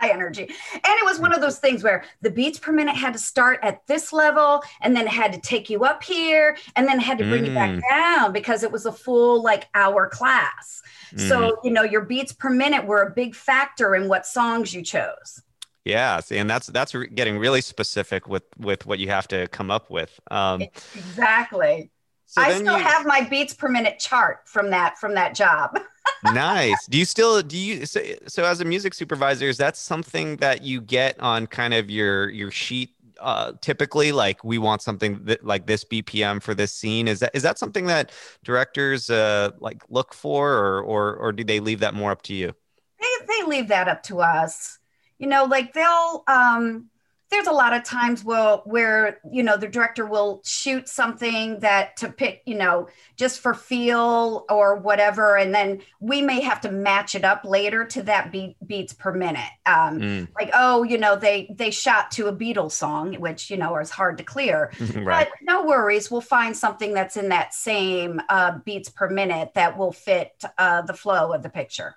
high 0.00 0.10
energy. 0.10 0.42
And 0.42 0.82
it 0.84 1.04
was 1.06 1.18
one 1.18 1.32
of 1.32 1.40
those 1.40 1.58
things 1.58 1.82
where 1.82 2.04
the 2.20 2.30
beats 2.30 2.58
per 2.58 2.72
minute 2.72 2.94
had 2.94 3.14
to 3.14 3.18
start 3.18 3.58
at 3.62 3.86
this 3.86 4.12
level 4.12 4.62
and 4.82 4.94
then 4.94 5.06
it 5.06 5.12
had 5.14 5.32
to 5.32 5.40
take 5.40 5.70
you 5.70 5.84
up 5.84 6.02
here 6.02 6.58
and 6.76 6.86
then 6.86 6.98
it 6.98 7.02
had 7.04 7.16
to 7.18 7.24
bring 7.24 7.46
you 7.46 7.54
back 7.54 7.70
Mm. 7.70 7.80
down 7.88 8.32
because 8.32 8.62
it 8.62 8.70
was 8.70 8.84
a 8.84 8.92
full 8.92 9.42
like 9.42 9.66
hour 9.74 10.06
class. 10.06 10.82
Mhm. 11.14 11.26
So, 11.28 11.58
you 11.64 11.70
know, 11.70 11.84
your 11.84 12.02
beats 12.02 12.34
per 12.34 12.50
minute 12.50 12.84
were 12.86 13.00
a 13.02 13.10
big 13.10 13.34
factor 13.34 13.94
in 13.94 14.08
what 14.08 14.26
songs 14.26 14.74
you 14.74 14.82
chose. 14.82 15.40
yeah, 15.86 16.20
see, 16.20 16.36
and 16.38 16.48
that's 16.48 16.66
that's 16.68 16.94
re- 16.94 17.08
getting 17.08 17.38
really 17.38 17.60
specific 17.62 18.26
with 18.28 18.42
with 18.58 18.84
what 18.86 18.98
you 18.98 19.08
have 19.08 19.26
to 19.28 19.46
come 19.48 19.70
up 19.70 19.90
with. 19.90 20.18
Um, 20.30 20.62
Exactly. 20.94 21.90
So 22.34 22.42
I 22.42 22.52
still 22.54 22.78
you- 22.78 22.84
have 22.84 23.06
my 23.06 23.20
beats 23.20 23.54
per 23.54 23.68
minute 23.68 23.98
chart 23.98 24.40
from 24.46 24.70
that 24.70 24.98
from 24.98 25.14
that 25.14 25.34
job. 25.34 25.78
nice. 26.34 26.86
Do 26.86 26.98
you 26.98 27.04
still 27.04 27.42
do 27.42 27.56
you 27.56 27.86
so, 27.86 28.00
so 28.26 28.44
as 28.44 28.60
a 28.60 28.64
music 28.64 28.92
supervisor 28.94 29.48
is 29.48 29.56
that 29.58 29.76
something 29.76 30.36
that 30.38 30.62
you 30.62 30.80
get 30.80 31.18
on 31.20 31.46
kind 31.46 31.74
of 31.74 31.90
your 31.90 32.28
your 32.30 32.50
sheet 32.50 32.90
uh 33.20 33.52
typically 33.60 34.10
like 34.10 34.42
we 34.42 34.58
want 34.58 34.82
something 34.82 35.24
that 35.24 35.44
like 35.44 35.66
this 35.66 35.84
BPM 35.84 36.42
for 36.42 36.54
this 36.54 36.72
scene 36.72 37.06
is 37.06 37.20
that 37.20 37.30
is 37.34 37.44
that 37.44 37.58
something 37.58 37.86
that 37.86 38.10
directors 38.42 39.08
uh 39.10 39.50
like 39.60 39.82
look 39.88 40.12
for 40.12 40.52
or 40.52 40.80
or 40.82 41.14
or 41.16 41.30
do 41.32 41.44
they 41.44 41.60
leave 41.60 41.78
that 41.80 41.94
more 41.94 42.10
up 42.10 42.22
to 42.22 42.34
you? 42.34 42.52
they 43.00 43.26
they 43.28 43.42
leave 43.46 43.68
that 43.68 43.86
up 43.86 44.02
to 44.02 44.20
us 44.20 44.78
you 45.18 45.28
know 45.28 45.44
like 45.44 45.72
they'll 45.72 46.24
um 46.26 46.88
there's 47.34 47.48
a 47.48 47.52
lot 47.52 47.74
of 47.74 47.82
times 47.82 48.22
where 48.22 48.58
where 48.58 49.18
you 49.32 49.42
know 49.42 49.56
the 49.56 49.66
director 49.66 50.06
will 50.06 50.40
shoot 50.44 50.88
something 50.88 51.58
that 51.58 51.96
to 51.96 52.08
pick 52.08 52.42
you 52.46 52.54
know 52.54 52.86
just 53.16 53.40
for 53.40 53.54
feel 53.54 54.44
or 54.48 54.76
whatever 54.76 55.36
and 55.36 55.52
then 55.52 55.80
we 55.98 56.22
may 56.22 56.40
have 56.40 56.60
to 56.60 56.70
match 56.70 57.16
it 57.16 57.24
up 57.24 57.44
later 57.44 57.84
to 57.84 58.04
that 58.04 58.30
beat 58.30 58.56
beats 58.64 58.92
per 58.92 59.12
minute 59.12 59.50
um 59.66 59.94
Mm, 60.04 60.28
like 60.38 60.50
oh 60.54 60.82
you 60.82 60.98
know 60.98 61.16
they 61.16 61.48
they 61.56 61.70
shot 61.70 62.10
to 62.12 62.26
a 62.26 62.32
beatles 62.32 62.72
song 62.72 63.14
which 63.14 63.50
you 63.50 63.56
know 63.56 63.76
is 63.78 63.90
hard 63.90 64.18
to 64.18 64.24
clear 64.24 64.70
right. 64.96 65.28
but 65.28 65.28
no 65.42 65.64
worries 65.64 66.10
we'll 66.10 66.20
find 66.20 66.56
something 66.56 66.92
that's 66.92 67.16
in 67.16 67.28
that 67.30 67.54
same 67.54 68.20
uh, 68.28 68.58
beats 68.64 68.88
per 68.88 69.08
minute 69.08 69.52
that 69.54 69.78
will 69.78 69.92
fit 69.92 70.42
uh, 70.58 70.82
the 70.82 70.94
flow 70.94 71.32
of 71.32 71.42
the 71.42 71.48
picture 71.48 71.94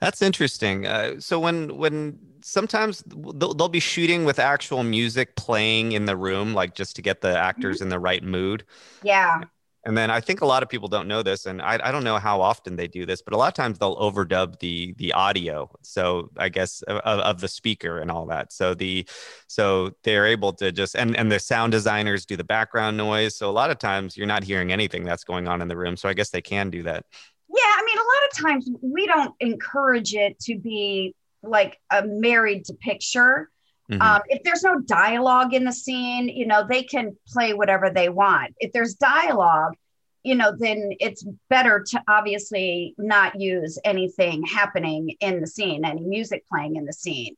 That's 0.00 0.20
interesting. 0.20 0.86
Uh, 0.86 1.20
so 1.20 1.40
when 1.40 1.76
when 1.78 2.18
sometimes 2.46 3.02
they'll, 3.06 3.54
they'll 3.54 3.68
be 3.68 3.80
shooting 3.80 4.24
with 4.24 4.38
actual 4.38 4.84
music 4.84 5.34
playing 5.36 5.92
in 5.92 6.06
the 6.06 6.16
room, 6.16 6.54
like 6.54 6.74
just 6.74 6.94
to 6.96 7.02
get 7.02 7.20
the 7.20 7.36
actors 7.36 7.78
mm-hmm. 7.78 7.84
in 7.84 7.88
the 7.90 7.98
right 7.98 8.22
mood. 8.22 8.64
yeah 9.02 9.40
And 9.84 9.96
then 9.96 10.10
I 10.10 10.20
think 10.20 10.40
a 10.42 10.46
lot 10.46 10.62
of 10.62 10.68
people 10.68 10.88
don't 10.88 11.08
know 11.08 11.22
this, 11.22 11.46
and 11.46 11.62
I, 11.62 11.78
I 11.82 11.92
don't 11.92 12.04
know 12.04 12.18
how 12.18 12.40
often 12.40 12.76
they 12.76 12.88
do 12.88 13.06
this, 13.06 13.22
but 13.22 13.34
a 13.34 13.36
lot 13.36 13.48
of 13.48 13.54
times 13.54 13.78
they'll 13.78 13.96
overdub 13.96 14.58
the 14.58 14.94
the 14.98 15.12
audio. 15.12 15.70
So 15.82 16.30
I 16.36 16.48
guess 16.48 16.82
of, 16.82 16.98
of 16.98 17.40
the 17.40 17.48
speaker 17.48 17.98
and 18.00 18.10
all 18.10 18.26
that. 18.26 18.52
So 18.52 18.74
the 18.74 19.06
so 19.46 19.92
they're 20.02 20.26
able 20.26 20.52
to 20.54 20.72
just 20.72 20.96
and 20.96 21.16
and 21.16 21.30
the 21.30 21.38
sound 21.38 21.72
designers 21.72 22.26
do 22.26 22.36
the 22.36 22.44
background 22.44 22.96
noise. 22.96 23.36
So 23.36 23.48
a 23.48 23.56
lot 23.60 23.70
of 23.70 23.78
times 23.78 24.16
you're 24.16 24.26
not 24.34 24.44
hearing 24.44 24.72
anything 24.72 25.04
that's 25.04 25.24
going 25.24 25.46
on 25.48 25.62
in 25.62 25.68
the 25.68 25.76
room. 25.76 25.96
So 25.96 26.08
I 26.08 26.14
guess 26.14 26.30
they 26.30 26.42
can 26.42 26.70
do 26.70 26.82
that. 26.84 27.04
Yeah, 27.48 27.72
I 27.78 27.82
mean, 27.86 27.98
a 27.98 28.08
lot 28.12 28.22
of 28.28 28.32
times 28.44 28.70
we 28.82 29.06
don't 29.06 29.34
encourage 29.40 30.14
it 30.14 30.38
to 30.40 30.58
be 30.58 31.14
like 31.42 31.78
a 31.90 32.04
married 32.06 32.64
to 32.66 32.74
picture. 32.74 33.50
Mm-hmm. 33.90 34.02
Um, 34.02 34.22
if 34.28 34.42
there's 34.42 34.62
no 34.62 34.80
dialogue 34.80 35.54
in 35.54 35.64
the 35.64 35.72
scene, 35.72 36.28
you 36.28 36.46
know, 36.46 36.66
they 36.68 36.82
can 36.82 37.16
play 37.28 37.54
whatever 37.54 37.90
they 37.90 38.08
want. 38.08 38.54
If 38.58 38.72
there's 38.72 38.94
dialogue, 38.94 39.74
you 40.24 40.34
know, 40.34 40.52
then 40.56 40.90
it's 40.98 41.24
better 41.48 41.84
to 41.90 42.02
obviously 42.08 42.94
not 42.98 43.40
use 43.40 43.78
anything 43.84 44.44
happening 44.44 45.14
in 45.20 45.40
the 45.40 45.46
scene, 45.46 45.84
any 45.84 46.00
music 46.00 46.44
playing 46.48 46.74
in 46.74 46.84
the 46.84 46.92
scene. 46.92 47.36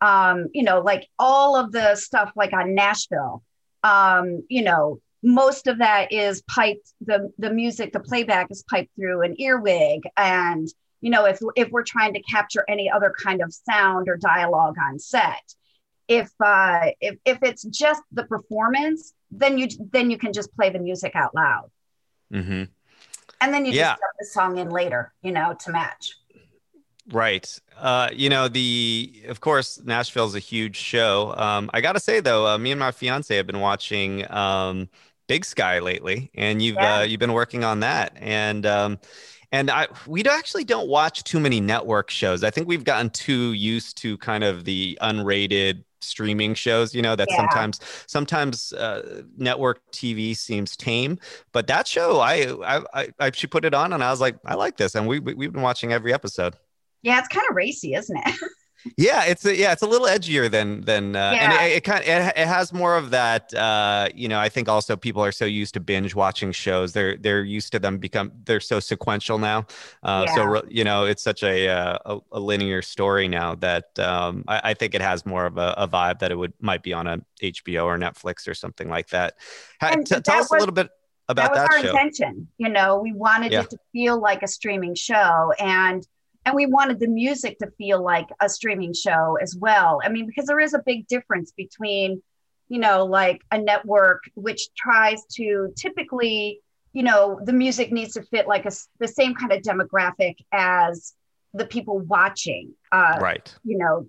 Um, 0.00 0.46
you 0.54 0.62
know, 0.62 0.80
like 0.80 1.08
all 1.18 1.56
of 1.56 1.72
the 1.72 1.96
stuff 1.96 2.30
like 2.36 2.52
on 2.52 2.76
Nashville, 2.76 3.42
um, 3.82 4.44
you 4.48 4.62
know, 4.62 5.00
most 5.22 5.66
of 5.66 5.78
that 5.78 6.12
is 6.12 6.42
piped 6.42 6.92
the 7.00 7.32
the 7.38 7.50
music 7.50 7.92
the 7.92 8.00
playback 8.00 8.48
is 8.50 8.62
piped 8.70 8.94
through 8.94 9.22
an 9.22 9.34
earwig 9.40 10.02
and 10.16 10.68
you 11.00 11.10
know 11.10 11.24
if 11.24 11.38
if 11.56 11.70
we're 11.70 11.82
trying 11.82 12.14
to 12.14 12.22
capture 12.22 12.64
any 12.68 12.90
other 12.90 13.12
kind 13.22 13.40
of 13.42 13.52
sound 13.52 14.08
or 14.08 14.16
dialogue 14.16 14.76
on 14.82 14.98
set 14.98 15.54
if 16.08 16.30
uh 16.44 16.90
if 17.00 17.16
if 17.24 17.38
it's 17.42 17.62
just 17.64 18.02
the 18.12 18.24
performance 18.24 19.12
then 19.30 19.58
you 19.58 19.68
then 19.92 20.10
you 20.10 20.18
can 20.18 20.32
just 20.32 20.54
play 20.54 20.70
the 20.70 20.78
music 20.78 21.12
out 21.14 21.34
loud 21.34 21.70
mm-hmm. 22.32 22.64
and 23.40 23.54
then 23.54 23.64
you 23.64 23.72
yeah. 23.72 23.90
just 23.90 24.00
put 24.00 24.10
the 24.18 24.26
song 24.26 24.58
in 24.58 24.70
later 24.70 25.12
you 25.22 25.32
know 25.32 25.54
to 25.58 25.70
match 25.70 26.14
Right. 27.10 27.58
Uh, 27.78 28.10
you 28.12 28.28
know, 28.28 28.48
the 28.48 29.22
of 29.28 29.40
course 29.40 29.80
Nashville's 29.82 30.34
a 30.34 30.40
huge 30.40 30.76
show. 30.76 31.34
Um, 31.36 31.70
I 31.72 31.80
gotta 31.80 32.00
say 32.00 32.20
though, 32.20 32.46
uh, 32.46 32.58
me 32.58 32.70
and 32.70 32.78
my 32.78 32.90
fiance 32.90 33.34
have 33.34 33.46
been 33.46 33.60
watching 33.60 34.30
um, 34.30 34.90
Big 35.26 35.44
Sky 35.44 35.78
lately, 35.78 36.30
and 36.34 36.60
you've 36.60 36.76
yeah. 36.76 36.98
uh, 36.98 37.02
you've 37.02 37.20
been 37.20 37.32
working 37.32 37.64
on 37.64 37.80
that, 37.80 38.12
and 38.16 38.66
um, 38.66 38.98
and 39.52 39.70
I 39.70 39.88
we 40.06 40.22
actually 40.24 40.64
don't 40.64 40.88
watch 40.88 41.24
too 41.24 41.40
many 41.40 41.60
network 41.60 42.10
shows. 42.10 42.44
I 42.44 42.50
think 42.50 42.68
we've 42.68 42.84
gotten 42.84 43.10
too 43.10 43.52
used 43.52 43.96
to 43.98 44.18
kind 44.18 44.44
of 44.44 44.64
the 44.64 44.98
unrated 45.00 45.84
streaming 46.00 46.54
shows 46.54 46.94
you 46.94 47.02
know 47.02 47.16
that 47.16 47.28
yeah. 47.30 47.36
sometimes 47.36 47.80
sometimes 48.06 48.72
uh, 48.74 49.22
network 49.36 49.80
tv 49.92 50.36
seems 50.36 50.76
tame 50.76 51.18
but 51.52 51.66
that 51.66 51.86
show 51.86 52.20
I, 52.20 52.54
I 52.64 52.82
i 52.94 53.08
i 53.18 53.30
she 53.32 53.46
put 53.46 53.64
it 53.64 53.74
on 53.74 53.92
and 53.92 54.02
i 54.02 54.10
was 54.10 54.20
like 54.20 54.36
i 54.44 54.54
like 54.54 54.76
this 54.76 54.94
and 54.94 55.08
we, 55.08 55.18
we 55.18 55.34
we've 55.34 55.52
been 55.52 55.62
watching 55.62 55.92
every 55.92 56.12
episode 56.12 56.54
yeah 57.02 57.18
it's 57.18 57.28
kind 57.28 57.44
of 57.50 57.56
racy 57.56 57.94
isn't 57.94 58.16
it 58.16 58.34
yeah 58.96 59.24
it's 59.24 59.44
a, 59.44 59.56
yeah 59.56 59.72
it's 59.72 59.82
a 59.82 59.86
little 59.86 60.06
edgier 60.06 60.50
than 60.50 60.82
than 60.82 61.16
uh, 61.16 61.32
yeah. 61.34 61.42
and 61.42 61.72
it, 61.72 61.76
it 61.76 61.84
kind 61.84 62.00
of 62.00 62.08
it, 62.08 62.32
it, 62.36 62.46
has 62.46 62.72
more 62.72 62.96
of 62.96 63.10
that 63.10 63.52
uh 63.54 64.08
you 64.14 64.28
know 64.28 64.38
i 64.38 64.48
think 64.48 64.68
also 64.68 64.96
people 64.96 65.22
are 65.22 65.32
so 65.32 65.44
used 65.44 65.74
to 65.74 65.80
binge 65.80 66.14
watching 66.14 66.52
shows 66.52 66.92
they're 66.92 67.16
they're 67.16 67.42
used 67.42 67.72
to 67.72 67.78
them 67.78 67.98
become 67.98 68.32
they're 68.44 68.60
so 68.60 68.78
sequential 68.78 69.38
now 69.38 69.66
uh 70.04 70.24
yeah. 70.26 70.34
so 70.34 70.62
you 70.68 70.84
know 70.84 71.04
it's 71.04 71.22
such 71.22 71.42
a, 71.42 71.68
uh, 71.68 71.98
a, 72.06 72.18
a 72.32 72.40
linear 72.40 72.82
story 72.82 73.26
now 73.26 73.54
that 73.56 73.98
um 73.98 74.44
I, 74.46 74.70
I, 74.70 74.74
think 74.74 74.94
it 74.94 75.00
has 75.00 75.26
more 75.26 75.46
of 75.46 75.58
a, 75.58 75.74
a, 75.76 75.88
vibe 75.88 76.20
that 76.20 76.30
it 76.30 76.36
would 76.36 76.52
might 76.60 76.82
be 76.82 76.92
on 76.92 77.06
a 77.06 77.20
hbo 77.42 77.84
or 77.84 77.98
netflix 77.98 78.46
or 78.46 78.54
something 78.54 78.88
like 78.88 79.08
that 79.08 79.34
t- 79.80 80.20
tell 80.20 80.40
us 80.40 80.50
was, 80.50 80.52
a 80.52 80.60
little 80.60 80.74
bit 80.74 80.88
about 81.28 81.54
that 81.54 81.62
was 81.62 81.68
that 81.68 81.76
our 81.76 81.82
show. 81.82 81.90
intention 81.90 82.48
you 82.58 82.68
know 82.68 82.98
we 82.98 83.12
wanted 83.12 83.52
yeah. 83.52 83.62
it 83.62 83.70
to 83.70 83.78
feel 83.92 84.20
like 84.20 84.42
a 84.42 84.48
streaming 84.48 84.94
show 84.94 85.52
and 85.58 86.06
and 86.48 86.56
we 86.56 86.64
wanted 86.64 86.98
the 86.98 87.08
music 87.08 87.58
to 87.58 87.70
feel 87.72 88.02
like 88.02 88.26
a 88.40 88.48
streaming 88.48 88.94
show 88.94 89.36
as 89.42 89.54
well. 89.54 90.00
I 90.02 90.08
mean 90.08 90.26
because 90.26 90.46
there 90.46 90.60
is 90.60 90.72
a 90.72 90.82
big 90.84 91.06
difference 91.06 91.52
between 91.52 92.22
you 92.68 92.78
know 92.78 93.04
like 93.04 93.42
a 93.50 93.58
network 93.58 94.22
which 94.34 94.68
tries 94.74 95.24
to 95.34 95.72
typically 95.76 96.60
you 96.94 97.02
know 97.02 97.38
the 97.44 97.52
music 97.52 97.92
needs 97.92 98.14
to 98.14 98.22
fit 98.22 98.48
like 98.48 98.64
a, 98.64 98.70
the 98.98 99.08
same 99.08 99.34
kind 99.34 99.52
of 99.52 99.60
demographic 99.60 100.36
as 100.50 101.12
the 101.52 101.66
people 101.66 101.98
watching 101.98 102.72
uh, 102.92 103.18
right. 103.20 103.54
you 103.62 103.76
know 103.76 104.08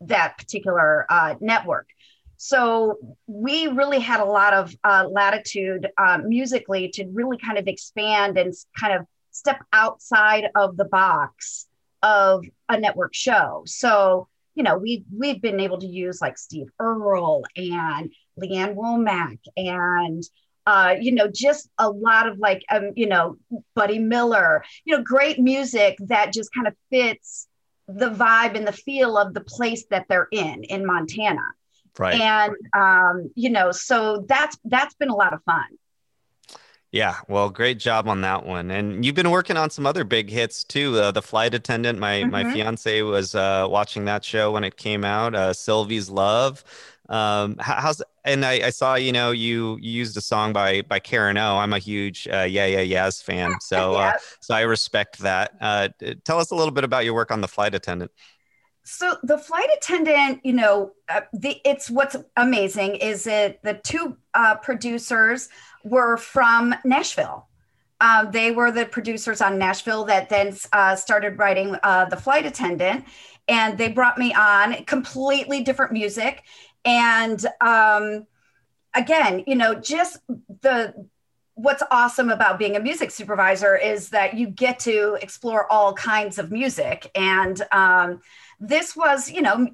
that 0.00 0.38
particular 0.38 1.06
uh, 1.10 1.34
network. 1.40 1.88
So 2.36 2.98
we 3.26 3.68
really 3.68 4.00
had 4.00 4.20
a 4.20 4.24
lot 4.24 4.52
of 4.52 4.74
uh, 4.84 5.06
latitude 5.10 5.88
uh, 5.96 6.18
musically 6.24 6.90
to 6.94 7.06
really 7.12 7.38
kind 7.38 7.58
of 7.58 7.66
expand 7.66 8.38
and 8.38 8.52
kind 8.78 8.94
of 8.94 9.06
step 9.32 9.60
outside 9.72 10.48
of 10.54 10.76
the 10.76 10.84
box 10.84 11.66
of 12.02 12.44
a 12.68 12.78
network 12.78 13.14
show. 13.14 13.62
So, 13.66 14.28
you 14.54 14.62
know, 14.62 14.76
we 14.76 15.04
we've 15.16 15.40
been 15.40 15.60
able 15.60 15.78
to 15.78 15.86
use 15.86 16.20
like 16.20 16.38
Steve 16.38 16.68
Earle 16.78 17.44
and 17.56 18.12
Lee 18.36 18.56
Ann 18.56 18.74
Womack 18.74 19.38
and 19.56 20.22
uh, 20.66 20.94
you 21.00 21.12
know, 21.12 21.28
just 21.28 21.68
a 21.78 21.90
lot 21.90 22.28
of 22.28 22.38
like 22.38 22.62
um, 22.70 22.92
you 22.94 23.06
know, 23.06 23.36
Buddy 23.74 23.98
Miller, 23.98 24.64
you 24.84 24.96
know, 24.96 25.02
great 25.02 25.38
music 25.38 25.96
that 26.00 26.32
just 26.32 26.54
kind 26.54 26.66
of 26.66 26.74
fits 26.90 27.48
the 27.88 28.10
vibe 28.10 28.56
and 28.56 28.66
the 28.66 28.72
feel 28.72 29.18
of 29.18 29.34
the 29.34 29.40
place 29.40 29.84
that 29.90 30.06
they're 30.08 30.28
in 30.30 30.64
in 30.64 30.86
Montana. 30.86 31.42
Right. 31.98 32.20
And 32.20 32.54
um, 32.74 33.30
you 33.34 33.50
know, 33.50 33.72
so 33.72 34.24
that's 34.28 34.56
that's 34.64 34.94
been 34.94 35.10
a 35.10 35.16
lot 35.16 35.32
of 35.32 35.42
fun. 35.44 35.66
Yeah, 36.92 37.16
well, 37.26 37.48
great 37.48 37.78
job 37.78 38.06
on 38.06 38.20
that 38.20 38.44
one. 38.44 38.70
And 38.70 39.02
you've 39.02 39.14
been 39.14 39.30
working 39.30 39.56
on 39.56 39.70
some 39.70 39.86
other 39.86 40.04
big 40.04 40.28
hits 40.28 40.62
too. 40.62 40.98
Uh, 40.98 41.10
the 41.10 41.22
Flight 41.22 41.54
Attendant. 41.54 41.98
My 41.98 42.20
mm-hmm. 42.20 42.30
my 42.30 42.52
fiance 42.52 43.00
was 43.00 43.34
uh, 43.34 43.66
watching 43.68 44.04
that 44.04 44.22
show 44.22 44.52
when 44.52 44.62
it 44.62 44.76
came 44.76 45.02
out. 45.02 45.34
Uh, 45.34 45.54
Sylvie's 45.54 46.10
Love. 46.10 46.62
Um, 47.08 47.56
how's 47.58 48.02
and 48.24 48.44
I, 48.44 48.66
I, 48.66 48.70
saw 48.70 48.94
you 48.94 49.10
know 49.10 49.32
you, 49.32 49.76
you 49.80 49.90
used 49.90 50.16
a 50.16 50.20
song 50.20 50.52
by 50.52 50.82
by 50.82 51.00
Karen 51.00 51.38
O. 51.38 51.56
I'm 51.56 51.72
a 51.72 51.78
huge 51.78 52.28
uh, 52.28 52.42
Yeah 52.42 52.66
Yeah 52.66 52.80
Yeahs 52.80 53.22
fan, 53.22 53.52
so 53.60 53.94
uh, 53.94 54.12
so 54.40 54.54
I 54.54 54.60
respect 54.60 55.18
that. 55.20 55.56
Uh, 55.62 55.88
tell 56.24 56.38
us 56.38 56.50
a 56.50 56.54
little 56.54 56.72
bit 56.72 56.84
about 56.84 57.06
your 57.06 57.14
work 57.14 57.30
on 57.30 57.40
the 57.40 57.48
Flight 57.48 57.74
Attendant. 57.74 58.10
So 58.84 59.16
the 59.22 59.38
flight 59.38 59.68
attendant, 59.76 60.40
you 60.44 60.52
know, 60.52 60.92
uh, 61.08 61.20
the 61.32 61.60
it's 61.64 61.88
what's 61.88 62.16
amazing 62.36 62.96
is 62.96 63.28
it 63.28 63.62
the 63.62 63.74
two 63.74 64.16
uh, 64.34 64.56
producers 64.56 65.48
were 65.84 66.16
from 66.16 66.74
Nashville. 66.84 67.48
Um, 68.00 68.30
they 68.32 68.50
were 68.50 68.72
the 68.72 68.86
producers 68.86 69.40
on 69.40 69.58
Nashville 69.58 70.04
that 70.04 70.28
then 70.28 70.56
uh, 70.72 70.96
started 70.96 71.38
writing 71.38 71.76
uh, 71.82 72.06
The 72.06 72.16
Flight 72.16 72.46
Attendant. 72.46 73.04
And 73.48 73.78
they 73.78 73.88
brought 73.88 74.18
me 74.18 74.34
on 74.34 74.84
completely 74.84 75.62
different 75.62 75.92
music. 75.92 76.42
And 76.84 77.44
um, 77.60 78.26
again, 78.94 79.44
you 79.46 79.54
know, 79.54 79.74
just 79.74 80.18
the 80.62 80.94
what's 81.54 81.82
awesome 81.90 82.30
about 82.30 82.58
being 82.58 82.76
a 82.76 82.80
music 82.80 83.10
supervisor 83.10 83.76
is 83.76 84.08
that 84.08 84.34
you 84.34 84.46
get 84.48 84.78
to 84.80 85.18
explore 85.20 85.70
all 85.70 85.92
kinds 85.92 86.38
of 86.38 86.50
music. 86.50 87.10
And 87.14 87.60
um, 87.72 88.20
this 88.58 88.96
was, 88.96 89.30
you 89.30 89.42
know, 89.42 89.68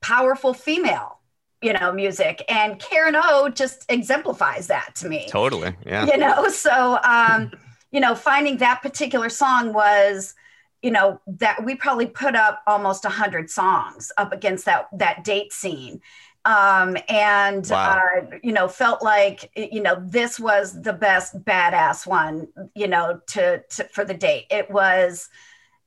powerful 0.00 0.54
female 0.54 1.19
you 1.62 1.72
know, 1.74 1.92
music. 1.92 2.42
And 2.48 2.78
Karen 2.78 3.16
O 3.16 3.48
just 3.48 3.84
exemplifies 3.90 4.66
that 4.68 4.94
to 4.96 5.08
me. 5.08 5.26
Totally. 5.28 5.74
Yeah. 5.84 6.06
You 6.06 6.16
know, 6.16 6.48
so, 6.50 6.98
um, 7.04 7.52
you 7.90 8.00
know, 8.00 8.14
finding 8.14 8.58
that 8.58 8.82
particular 8.82 9.28
song 9.28 9.72
was, 9.72 10.34
you 10.82 10.90
know, 10.90 11.20
that 11.26 11.62
we 11.64 11.74
probably 11.74 12.06
put 12.06 12.34
up 12.34 12.62
almost 12.66 13.04
a 13.04 13.10
hundred 13.10 13.50
songs 13.50 14.10
up 14.16 14.32
against 14.32 14.64
that, 14.64 14.88
that 14.92 15.24
date 15.24 15.52
scene. 15.52 16.00
Um, 16.46 16.96
and, 17.10 17.66
wow. 17.68 18.00
uh, 18.16 18.36
you 18.42 18.52
know, 18.52 18.66
felt 18.66 19.02
like, 19.02 19.50
you 19.54 19.82
know, 19.82 20.02
this 20.06 20.40
was 20.40 20.80
the 20.80 20.94
best 20.94 21.38
badass 21.44 22.06
one, 22.06 22.48
you 22.74 22.88
know, 22.88 23.20
to, 23.28 23.62
to 23.62 23.84
for 23.92 24.06
the 24.06 24.14
date. 24.14 24.46
It 24.50 24.70
was, 24.70 25.28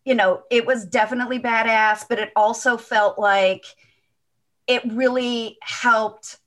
you 0.06 0.13
know, 0.13 0.44
it 0.51 0.68
was 0.68 0.86
definitely 0.86 1.39
badass, 1.39 2.06
but 2.08 2.20
it 2.20 2.32
also 2.36 2.77
felt 2.77 3.18
like, 3.18 3.65
it 4.67 4.84
really 4.91 5.58
helped 5.62 6.39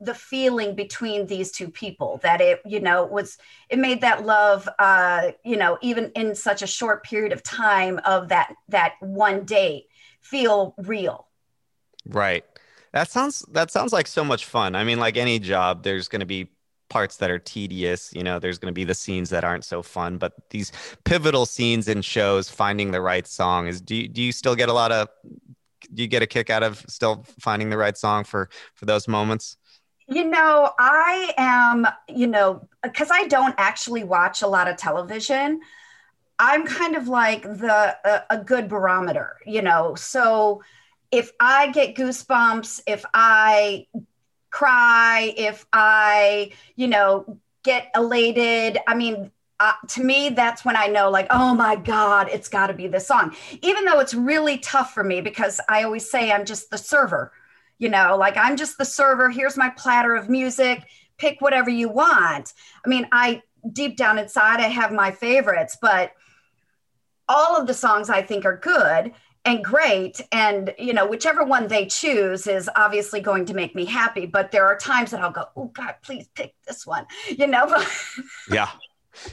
the 0.00 0.14
feeling 0.14 0.74
between 0.74 1.26
these 1.26 1.50
two 1.50 1.70
people 1.70 2.20
that 2.22 2.42
it 2.42 2.60
you 2.66 2.80
know 2.80 3.06
was 3.06 3.38
it 3.70 3.78
made 3.78 4.02
that 4.02 4.26
love 4.26 4.68
uh 4.78 5.30
you 5.42 5.56
know 5.56 5.78
even 5.80 6.10
in 6.14 6.34
such 6.34 6.60
a 6.60 6.66
short 6.66 7.02
period 7.02 7.32
of 7.32 7.42
time 7.42 7.98
of 8.04 8.28
that 8.28 8.52
that 8.68 8.94
one 9.00 9.44
date 9.44 9.86
feel 10.26 10.74
real. 10.78 11.28
Right. 12.04 12.44
That 12.92 13.10
sounds 13.10 13.44
that 13.52 13.70
sounds 13.70 13.92
like 13.92 14.06
so 14.06 14.24
much 14.24 14.44
fun. 14.44 14.74
I 14.74 14.84
mean 14.84 14.98
like 14.98 15.16
any 15.16 15.38
job 15.38 15.82
there's 15.82 16.08
going 16.08 16.20
to 16.20 16.26
be 16.26 16.50
parts 16.88 17.16
that 17.16 17.32
are 17.32 17.38
tedious 17.40 18.12
you 18.14 18.22
know 18.22 18.38
there's 18.38 18.58
going 18.58 18.72
to 18.72 18.74
be 18.74 18.84
the 18.84 18.94
scenes 18.94 19.28
that 19.30 19.42
aren't 19.42 19.64
so 19.64 19.82
fun 19.82 20.18
but 20.18 20.34
these 20.50 20.70
pivotal 21.02 21.44
scenes 21.44 21.88
in 21.88 22.00
shows 22.00 22.48
finding 22.48 22.92
the 22.92 23.00
right 23.00 23.26
song 23.26 23.66
is 23.66 23.80
do 23.80 24.06
do 24.06 24.22
you 24.22 24.30
still 24.30 24.54
get 24.54 24.68
a 24.68 24.72
lot 24.72 24.92
of 24.92 25.08
you 25.94 26.06
get 26.06 26.22
a 26.22 26.26
kick 26.26 26.50
out 26.50 26.62
of 26.62 26.84
still 26.88 27.24
finding 27.40 27.70
the 27.70 27.76
right 27.76 27.96
song 27.96 28.24
for 28.24 28.48
for 28.74 28.86
those 28.86 29.08
moments? 29.08 29.56
You 30.08 30.24
know, 30.24 30.72
I 30.78 31.34
am, 31.36 31.86
you 32.08 32.28
know, 32.28 32.68
because 32.82 33.10
I 33.10 33.26
don't 33.26 33.54
actually 33.58 34.04
watch 34.04 34.42
a 34.42 34.46
lot 34.46 34.68
of 34.68 34.76
television. 34.76 35.60
I'm 36.38 36.66
kind 36.66 36.96
of 36.96 37.08
like 37.08 37.42
the 37.42 37.96
a, 38.04 38.22
a 38.30 38.38
good 38.38 38.68
barometer, 38.68 39.38
you 39.46 39.62
know. 39.62 39.94
So 39.96 40.62
if 41.10 41.32
I 41.40 41.70
get 41.72 41.96
goosebumps, 41.96 42.82
if 42.86 43.04
I 43.14 43.86
cry, 44.50 45.34
if 45.36 45.66
I, 45.72 46.52
you 46.76 46.88
know, 46.88 47.38
get 47.64 47.90
elated, 47.94 48.78
I 48.86 48.94
mean, 48.94 49.30
uh, 49.58 49.72
to 49.88 50.04
me, 50.04 50.28
that's 50.30 50.64
when 50.64 50.76
I 50.76 50.86
know, 50.86 51.10
like, 51.10 51.28
oh 51.30 51.54
my 51.54 51.76
God, 51.76 52.28
it's 52.30 52.48
got 52.48 52.66
to 52.66 52.74
be 52.74 52.88
this 52.88 53.06
song. 53.06 53.34
Even 53.62 53.84
though 53.84 54.00
it's 54.00 54.14
really 54.14 54.58
tough 54.58 54.92
for 54.92 55.02
me 55.02 55.20
because 55.20 55.60
I 55.68 55.82
always 55.82 56.10
say 56.10 56.30
I'm 56.30 56.44
just 56.44 56.70
the 56.70 56.78
server, 56.78 57.32
you 57.78 57.88
know, 57.88 58.16
like 58.18 58.36
I'm 58.36 58.56
just 58.56 58.76
the 58.76 58.84
server. 58.84 59.30
Here's 59.30 59.56
my 59.56 59.70
platter 59.70 60.14
of 60.14 60.28
music. 60.28 60.84
Pick 61.16 61.40
whatever 61.40 61.70
you 61.70 61.88
want. 61.88 62.52
I 62.84 62.88
mean, 62.88 63.08
I 63.12 63.42
deep 63.72 63.96
down 63.96 64.18
inside, 64.18 64.60
I 64.60 64.68
have 64.68 64.92
my 64.92 65.10
favorites, 65.10 65.78
but 65.80 66.12
all 67.28 67.56
of 67.56 67.66
the 67.66 67.74
songs 67.74 68.10
I 68.10 68.22
think 68.22 68.44
are 68.44 68.58
good 68.58 69.12
and 69.46 69.64
great 69.64 70.20
and 70.32 70.74
you 70.76 70.92
know 70.92 71.06
whichever 71.06 71.44
one 71.44 71.68
they 71.68 71.86
choose 71.86 72.46
is 72.46 72.68
obviously 72.74 73.20
going 73.20 73.46
to 73.46 73.54
make 73.54 73.74
me 73.76 73.84
happy 73.84 74.26
but 74.26 74.50
there 74.50 74.66
are 74.66 74.76
times 74.76 75.12
that 75.12 75.20
i'll 75.20 75.30
go 75.30 75.44
oh 75.56 75.66
god 75.66 75.94
please 76.02 76.28
pick 76.34 76.52
this 76.66 76.84
one 76.84 77.06
you 77.28 77.46
know 77.46 77.66
yeah 78.50 78.68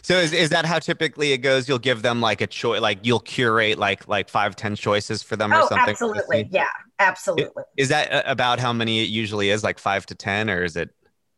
so 0.02 0.18
is, 0.18 0.34
is 0.34 0.50
that 0.50 0.66
how 0.66 0.80
typically 0.80 1.32
it 1.32 1.40
goes 1.40 1.68
you'll 1.68 1.80
give 1.80 2.02
them 2.02 2.22
like 2.22 2.42
a 2.42 2.48
choice 2.48 2.82
like 2.82 3.00
you'll 3.04 3.20
curate 3.20 3.78
like 3.78 4.08
like 4.08 4.30
five 4.30 4.56
ten 4.56 4.76
choices 4.76 5.24
for 5.24 5.36
them 5.36 5.52
or 5.52 5.62
oh, 5.62 5.68
something 5.68 5.90
absolutely 5.90 6.48
yeah 6.52 6.68
absolutely 7.00 7.64
is 7.78 7.90
that 7.90 8.24
about 8.26 8.60
how 8.60 8.74
many 8.74 9.02
it 9.02 9.10
usually 9.10 9.50
is 9.50 9.64
like 9.64 9.80
five 9.80 10.06
to 10.06 10.16
ten 10.16 10.50
or 10.50 10.64
is 10.64 10.76
it 10.76 10.90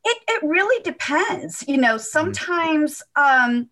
it, 0.04 0.18
it 0.28 0.44
really 0.44 0.82
depends 0.84 1.64
you 1.68 1.78
know 1.78 1.96
mm-hmm. 1.96 2.00
sometimes 2.00 3.02
mm-hmm. 3.18 3.46
um 3.50 3.70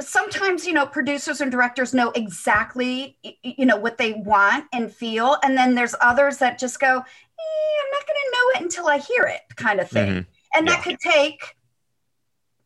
sometimes 0.00 0.66
you 0.66 0.72
know 0.72 0.86
producers 0.86 1.40
and 1.40 1.50
directors 1.50 1.92
know 1.92 2.10
exactly 2.12 3.18
you 3.42 3.66
know 3.66 3.76
what 3.76 3.98
they 3.98 4.12
want 4.14 4.64
and 4.72 4.92
feel 4.92 5.36
and 5.42 5.56
then 5.56 5.74
there's 5.74 5.94
others 6.00 6.38
that 6.38 6.58
just 6.58 6.78
go 6.78 6.86
eh, 6.86 6.92
i'm 6.92 7.90
not 7.92 8.06
going 8.06 8.18
to 8.24 8.30
know 8.32 8.50
it 8.54 8.62
until 8.62 8.86
i 8.86 8.98
hear 8.98 9.24
it 9.24 9.40
kind 9.56 9.80
of 9.80 9.90
thing 9.90 10.10
mm-hmm. 10.10 10.30
and 10.58 10.66
yeah. 10.66 10.74
that 10.74 10.84
could 10.84 10.98
take 11.00 11.56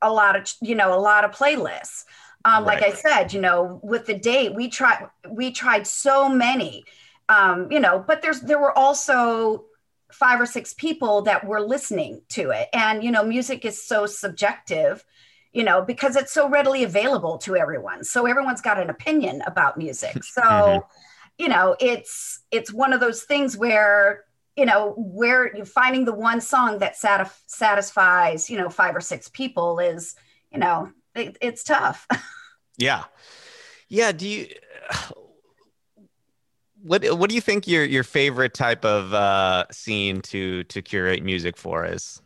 a 0.03 0.13
lot 0.13 0.37
of 0.37 0.53
you 0.61 0.75
know 0.75 0.97
a 0.97 1.01
lot 1.01 1.25
of 1.25 1.31
playlists 1.31 2.05
um, 2.45 2.65
right. 2.65 2.81
like 2.81 2.83
i 2.83 2.95
said 2.95 3.33
you 3.33 3.41
know 3.41 3.81
with 3.83 4.07
the 4.07 4.15
date 4.15 4.55
we 4.55 4.69
tried 4.69 5.09
we 5.31 5.51
tried 5.51 5.87
so 5.87 6.29
many 6.29 6.85
um, 7.29 7.71
you 7.71 7.81
know 7.81 8.05
but 8.07 8.23
there's 8.23 8.41
there 8.41 8.59
were 8.59 8.77
also 8.77 9.65
five 10.11 10.41
or 10.41 10.47
six 10.47 10.75
people 10.75 11.23
that 11.23 11.47
were 11.47 11.61
listening 11.61 12.21
to 12.29 12.51
it 12.51 12.69
and 12.75 13.03
you 13.03 13.11
know 13.11 13.25
music 13.25 13.65
is 13.65 13.83
so 13.83 14.07
subjective 14.07 15.05
you 15.53 15.65
know, 15.65 15.83
because 15.83 16.17
it's 16.17 16.33
so 16.33 16.49
readily 16.49 16.83
available 16.83 17.39
to 17.39 17.57
everyone. 17.57 18.05
So 18.05 18.27
everyone's 18.27 18.63
got 18.63 18.81
an 18.81 18.91
opinion 18.91 19.43
about 19.47 19.79
music. 19.79 20.17
So, 20.23 20.43
mm-hmm. 20.43 20.79
you 21.37 21.49
know, 21.49 21.77
it's 21.79 22.41
it's 22.51 22.73
one 22.73 22.93
of 22.95 23.01
those 23.01 23.25
things 23.25 23.57
where 23.57 24.25
you 24.57 24.67
know 24.67 24.95
where 24.97 25.55
you're 25.55 25.65
finding 25.65 26.05
the 26.05 26.15
one 26.15 26.41
song 26.41 26.79
that 26.79 26.95
satisf- 26.95 27.41
satisfies 27.47 28.51
you 28.51 28.59
know 28.59 28.69
five 28.69 28.95
or 28.95 29.01
six 29.01 29.29
people 29.29 29.79
is 29.79 30.15
you 30.51 30.59
know 30.59 30.91
it, 31.15 31.37
it's 31.41 31.65
tough 31.65 32.07
yeah 32.79 33.05
yeah 33.89 34.13
do 34.13 34.29
you 34.29 34.49
what 36.83 37.05
what 37.17 37.29
do 37.31 37.35
you 37.35 37.41
think 37.41 37.67
your 37.67 37.85
your 37.85 38.03
favorite 38.03 38.55
type 38.55 38.85
of 38.85 39.15
uh 39.15 39.65
scene 39.71 40.21
to 40.21 40.65
to 40.65 40.83
curate 40.83 41.23
music 41.23 41.57
for 41.57 41.87
is 41.87 42.21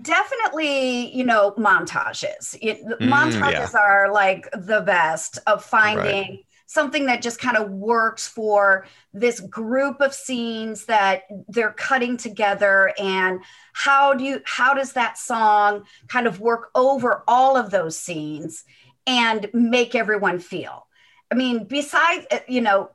definitely 0.00 1.14
you 1.16 1.24
know 1.24 1.52
montages 1.58 2.56
it, 2.60 2.84
mm, 2.84 2.98
montages 3.08 3.72
yeah. 3.72 3.80
are 3.80 4.12
like 4.12 4.48
the 4.52 4.82
best 4.82 5.38
of 5.46 5.64
finding 5.64 6.30
right. 6.30 6.44
Something 6.70 7.06
that 7.06 7.20
just 7.20 7.40
kind 7.40 7.56
of 7.56 7.68
works 7.68 8.28
for 8.28 8.86
this 9.12 9.40
group 9.40 10.00
of 10.00 10.14
scenes 10.14 10.84
that 10.84 11.22
they're 11.48 11.72
cutting 11.72 12.16
together 12.16 12.94
and 12.96 13.40
how 13.72 14.14
do 14.14 14.22
you 14.22 14.40
how 14.44 14.72
does 14.72 14.92
that 14.92 15.18
song 15.18 15.82
kind 16.06 16.28
of 16.28 16.38
work 16.38 16.70
over 16.76 17.24
all 17.26 17.56
of 17.56 17.72
those 17.72 17.98
scenes 17.98 18.62
and 19.04 19.50
make 19.52 19.96
everyone 19.96 20.38
feel? 20.38 20.86
I 21.32 21.34
mean 21.34 21.64
besides 21.64 22.24
uh, 22.30 22.38
you 22.46 22.60
know 22.60 22.90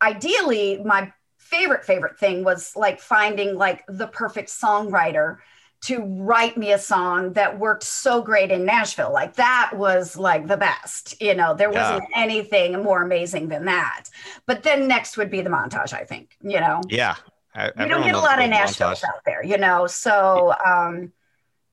ideally 0.00 0.80
my 0.82 1.12
favorite 1.36 1.84
favorite 1.84 2.18
thing 2.18 2.42
was 2.42 2.74
like 2.74 3.00
finding 3.00 3.54
like 3.54 3.84
the 3.86 4.06
perfect 4.06 4.48
songwriter 4.48 5.40
to 5.84 5.98
write 6.00 6.56
me 6.56 6.72
a 6.72 6.78
song 6.78 7.34
that 7.34 7.58
worked 7.58 7.82
so 7.82 8.22
great 8.22 8.50
in 8.50 8.64
Nashville. 8.64 9.12
Like 9.12 9.34
that 9.34 9.72
was 9.74 10.16
like 10.16 10.46
the 10.46 10.56
best. 10.56 11.20
You 11.20 11.34
know, 11.34 11.54
there 11.54 11.70
yeah. 11.72 11.92
wasn't 11.92 12.10
anything 12.16 12.82
more 12.82 13.02
amazing 13.02 13.48
than 13.48 13.66
that. 13.66 14.06
But 14.46 14.62
then 14.62 14.88
next 14.88 15.18
would 15.18 15.30
be 15.30 15.42
the 15.42 15.50
montage, 15.50 15.92
I 15.92 16.04
think, 16.04 16.36
you 16.42 16.60
know. 16.60 16.80
Yeah. 16.88 17.16
I, 17.54 17.70
we 17.78 17.84
don't 17.84 18.02
get 18.02 18.14
a 18.14 18.18
lot 18.18 18.42
of 18.42 18.50
Nashville's 18.50 19.04
out 19.04 19.20
there, 19.26 19.44
you 19.44 19.58
know. 19.58 19.86
So 19.86 20.54
um 20.64 21.12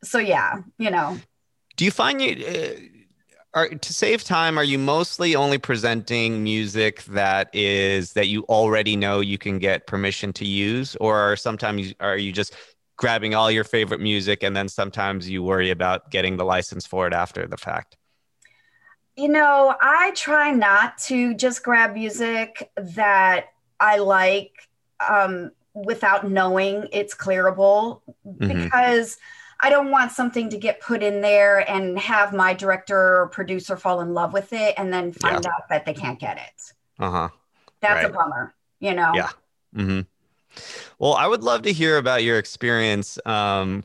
so 0.03 0.17
yeah, 0.17 0.61
you 0.77 0.91
know. 0.91 1.17
Do 1.77 1.85
you 1.85 1.91
find 1.91 2.21
you 2.21 2.45
uh, 2.45 2.79
are 3.53 3.69
to 3.69 3.93
save 3.93 4.23
time 4.23 4.57
are 4.57 4.63
you 4.63 4.77
mostly 4.77 5.35
only 5.35 5.57
presenting 5.57 6.43
music 6.43 7.03
that 7.05 7.49
is 7.53 8.13
that 8.13 8.27
you 8.27 8.43
already 8.43 8.95
know 8.95 9.19
you 9.19 9.37
can 9.37 9.59
get 9.59 9.87
permission 9.87 10.31
to 10.33 10.45
use 10.45 10.95
or 10.97 11.35
sometimes 11.35 11.93
are 11.99 12.17
you 12.17 12.31
just 12.31 12.55
grabbing 13.01 13.35
all 13.35 13.51
your 13.51 13.63
favorite 13.63 13.99
music 13.99 14.43
and 14.43 14.55
then 14.55 14.69
sometimes 14.69 15.29
you 15.29 15.43
worry 15.43 15.71
about 15.71 16.11
getting 16.11 16.37
the 16.37 16.45
license 16.45 16.85
for 16.85 17.07
it 17.07 17.13
after 17.13 17.47
the 17.47 17.57
fact? 17.57 17.97
You 19.17 19.27
know, 19.27 19.75
I 19.81 20.11
try 20.11 20.51
not 20.51 20.97
to 20.99 21.33
just 21.33 21.63
grab 21.63 21.95
music 21.95 22.71
that 22.77 23.47
I 23.79 23.97
like 23.97 24.69
um, 25.05 25.51
without 25.73 26.29
knowing 26.29 26.87
it's 26.93 27.13
clearable 27.13 28.01
mm-hmm. 28.25 28.63
because 28.63 29.17
I 29.59 29.69
don't 29.69 29.91
want 29.91 30.11
something 30.11 30.49
to 30.49 30.57
get 30.57 30.79
put 30.79 31.03
in 31.03 31.21
there 31.21 31.69
and 31.69 31.99
have 31.99 32.33
my 32.33 32.53
director 32.53 33.21
or 33.21 33.27
producer 33.27 33.75
fall 33.77 34.01
in 34.01 34.13
love 34.13 34.31
with 34.31 34.53
it 34.53 34.75
and 34.77 34.93
then 34.93 35.11
find 35.11 35.43
yeah. 35.43 35.51
out 35.51 35.69
that 35.69 35.85
they 35.85 35.93
can't 35.93 36.19
get 36.19 36.37
it. 36.37 36.73
Uh 36.99 37.11
huh. 37.11 37.29
That's 37.81 38.03
right. 38.03 38.05
a 38.05 38.13
bummer, 38.13 38.53
you 38.79 38.93
know? 38.93 39.11
Yeah. 39.15 39.29
Mm-hmm. 39.75 40.01
Well, 41.01 41.15
I 41.15 41.25
would 41.25 41.43
love 41.43 41.63
to 41.63 41.73
hear 41.73 41.97
about 41.97 42.23
your 42.23 42.37
experience 42.37 43.17
um, 43.25 43.83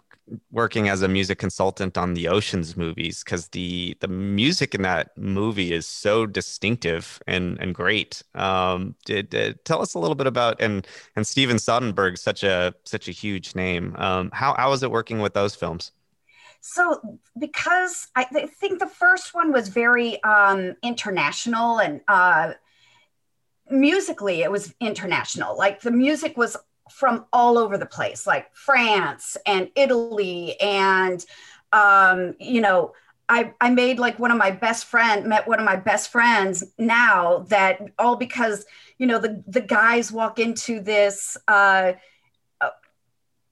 working 0.52 0.90
as 0.90 1.00
a 1.00 1.08
music 1.08 1.38
consultant 1.38 1.96
on 1.96 2.12
the 2.12 2.28
Ocean's 2.28 2.76
movies 2.76 3.24
because 3.24 3.48
the 3.48 3.96
the 4.00 4.08
music 4.08 4.74
in 4.74 4.82
that 4.82 5.16
movie 5.16 5.72
is 5.72 5.86
so 5.86 6.26
distinctive 6.26 7.18
and 7.26 7.58
and 7.58 7.74
great. 7.74 8.22
Um, 8.34 8.96
did, 9.06 9.30
did, 9.30 9.64
tell 9.64 9.80
us 9.80 9.94
a 9.94 9.98
little 9.98 10.14
bit 10.14 10.26
about 10.26 10.60
and 10.60 10.86
and 11.16 11.26
Steven 11.26 11.56
Soderbergh, 11.56 12.18
such 12.18 12.44
a 12.44 12.74
such 12.84 13.08
a 13.08 13.12
huge 13.12 13.54
name. 13.54 13.96
Um, 13.96 14.30
how 14.34 14.52
how 14.52 14.68
was 14.68 14.82
it 14.82 14.90
working 14.90 15.20
with 15.20 15.32
those 15.32 15.54
films? 15.54 15.92
So, 16.60 17.18
because 17.38 18.08
I, 18.14 18.26
I 18.30 18.46
think 18.46 18.78
the 18.78 18.88
first 18.88 19.32
one 19.32 19.52
was 19.54 19.68
very 19.68 20.22
um, 20.22 20.74
international 20.82 21.78
and 21.78 22.02
uh, 22.08 22.52
musically 23.70 24.42
it 24.42 24.50
was 24.50 24.74
international 24.80 25.56
like 25.56 25.80
the 25.80 25.90
music 25.90 26.36
was 26.36 26.56
from 26.90 27.26
all 27.32 27.58
over 27.58 27.76
the 27.76 27.86
place 27.86 28.26
like 28.26 28.54
france 28.54 29.36
and 29.46 29.70
italy 29.74 30.58
and 30.60 31.24
um 31.72 32.34
you 32.38 32.60
know 32.60 32.92
I, 33.28 33.54
I 33.60 33.70
made 33.70 33.98
like 33.98 34.18
one 34.18 34.30
of 34.30 34.38
my 34.38 34.50
best 34.50 34.86
friend 34.86 35.26
met 35.26 35.48
one 35.48 35.58
of 35.58 35.64
my 35.64 35.76
best 35.76 36.10
friends 36.10 36.64
now 36.78 37.40
that 37.48 37.80
all 37.98 38.16
because 38.16 38.64
you 38.98 39.06
know 39.06 39.18
the 39.18 39.42
the 39.46 39.60
guys 39.60 40.12
walk 40.12 40.38
into 40.38 40.80
this 40.80 41.36
uh, 41.48 41.94
uh 42.60 42.70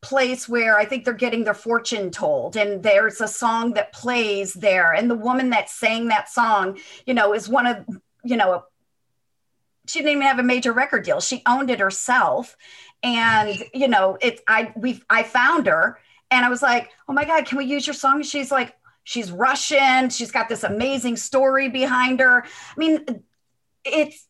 place 0.01 0.49
where 0.49 0.79
I 0.79 0.85
think 0.85 1.05
they're 1.05 1.14
getting 1.14 1.44
their 1.44 1.55
fortune 1.55 2.11
told 2.11 2.57
and 2.57 2.83
there's 2.83 3.20
a 3.20 3.29
song 3.29 3.75
that 3.75 3.92
plays 3.92 4.55
there. 4.55 4.92
And 4.92 5.11
the 5.11 5.16
woman 5.16 5.51
that 5.51 5.68
sang 5.68 6.09
that 6.09 6.29
song 6.29 6.79
you 7.07 7.14
know 7.14 7.35
is 7.35 7.49
one 7.49 7.66
of 7.66 7.85
you 8.23 8.37
know 8.37 8.64
she 9.87 10.01
didn't 10.01 10.12
even 10.12 10.23
have 10.23 10.38
a 10.38 10.42
major 10.42 10.73
record 10.73 11.05
deal. 11.05 11.20
She 11.20 11.42
owned 11.47 11.70
it 11.70 11.81
herself. 11.81 12.57
And, 13.03 13.62
you 13.75 13.88
know, 13.88 14.16
it's, 14.20 14.40
I 14.49 14.73
we 14.77 15.03
I 15.11 15.23
found 15.23 15.66
her 15.66 15.99
and 16.31 16.44
I 16.44 16.49
was 16.49 16.62
like, 16.62 16.90
oh 17.09 17.12
my 17.12 17.25
God, 17.25 17.44
can 17.47 17.59
we 17.59 17.66
use 17.66 17.87
your 17.87 17.94
song? 17.94 18.23
She's 18.23 18.51
like, 18.51 18.77
she's 19.05 19.31
Russian. 19.31 20.09
She's 20.09 20.33
got 20.33 20.49
this 20.49 20.64
amazing 20.64 21.16
story 21.16 21.68
behind 21.68 22.20
her. 22.20 22.44
I 22.44 22.79
mean, 22.79 23.05
it's 23.85 24.27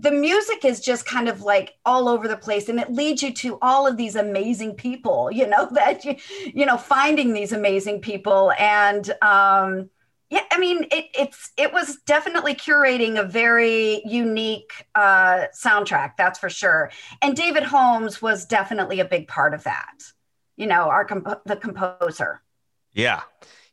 the 0.00 0.10
music 0.10 0.64
is 0.64 0.80
just 0.80 1.04
kind 1.04 1.28
of 1.28 1.40
like 1.40 1.74
all 1.84 2.08
over 2.08 2.28
the 2.28 2.36
place 2.36 2.68
and 2.68 2.78
it 2.78 2.92
leads 2.92 3.22
you 3.22 3.32
to 3.32 3.58
all 3.60 3.86
of 3.88 3.96
these 3.96 4.14
amazing 4.14 4.74
people 4.74 5.30
you 5.32 5.46
know 5.48 5.66
that 5.72 6.04
you 6.04 6.14
you 6.54 6.64
know 6.64 6.76
finding 6.76 7.32
these 7.32 7.52
amazing 7.52 8.00
people 8.00 8.52
and 8.58 9.12
um 9.20 9.90
yeah 10.30 10.42
i 10.50 10.58
mean 10.58 10.84
it, 10.90 11.06
it's 11.18 11.50
it 11.56 11.72
was 11.72 11.98
definitely 12.06 12.54
curating 12.54 13.18
a 13.18 13.24
very 13.24 14.02
unique 14.04 14.86
uh, 14.94 15.44
soundtrack 15.54 16.12
that's 16.16 16.38
for 16.38 16.48
sure 16.48 16.90
and 17.22 17.36
david 17.36 17.62
holmes 17.62 18.20
was 18.20 18.44
definitely 18.46 19.00
a 19.00 19.04
big 19.04 19.28
part 19.28 19.54
of 19.54 19.62
that 19.64 19.94
you 20.56 20.66
know, 20.66 20.88
our 20.88 21.04
comp- 21.04 21.44
the 21.44 21.56
composer. 21.56 22.40
Yeah. 22.92 23.22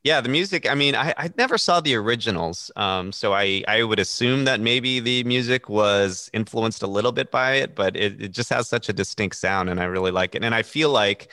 Yeah, 0.04 0.20
the 0.20 0.30
music. 0.30 0.68
I 0.68 0.74
mean, 0.74 0.96
I, 0.96 1.14
I 1.16 1.30
never 1.38 1.60
saw 1.60 1.80
the 1.80 1.94
originals, 1.94 2.72
um, 2.76 3.12
so 3.12 3.34
I 3.34 3.64
I 3.68 3.84
would 3.84 4.00
assume 4.00 4.46
that 4.46 4.60
maybe 4.60 5.00
the 5.00 5.24
music 5.26 5.70
was 5.70 6.28
influenced 6.34 6.82
a 6.82 6.88
little 6.88 7.12
bit 7.12 7.30
by 7.30 7.58
it, 7.58 7.76
but 7.76 7.96
it, 7.96 8.20
it 8.20 8.32
just 8.32 8.50
has 8.50 8.68
such 8.68 8.90
a 8.90 8.94
distinct 8.94 9.36
sound, 9.36 9.70
and 9.70 9.80
I 9.80 9.84
really 9.84 10.10
like 10.10 10.34
it. 10.34 10.44
And 10.44 10.56
I 10.56 10.64
feel 10.64 10.90
like 10.90 11.30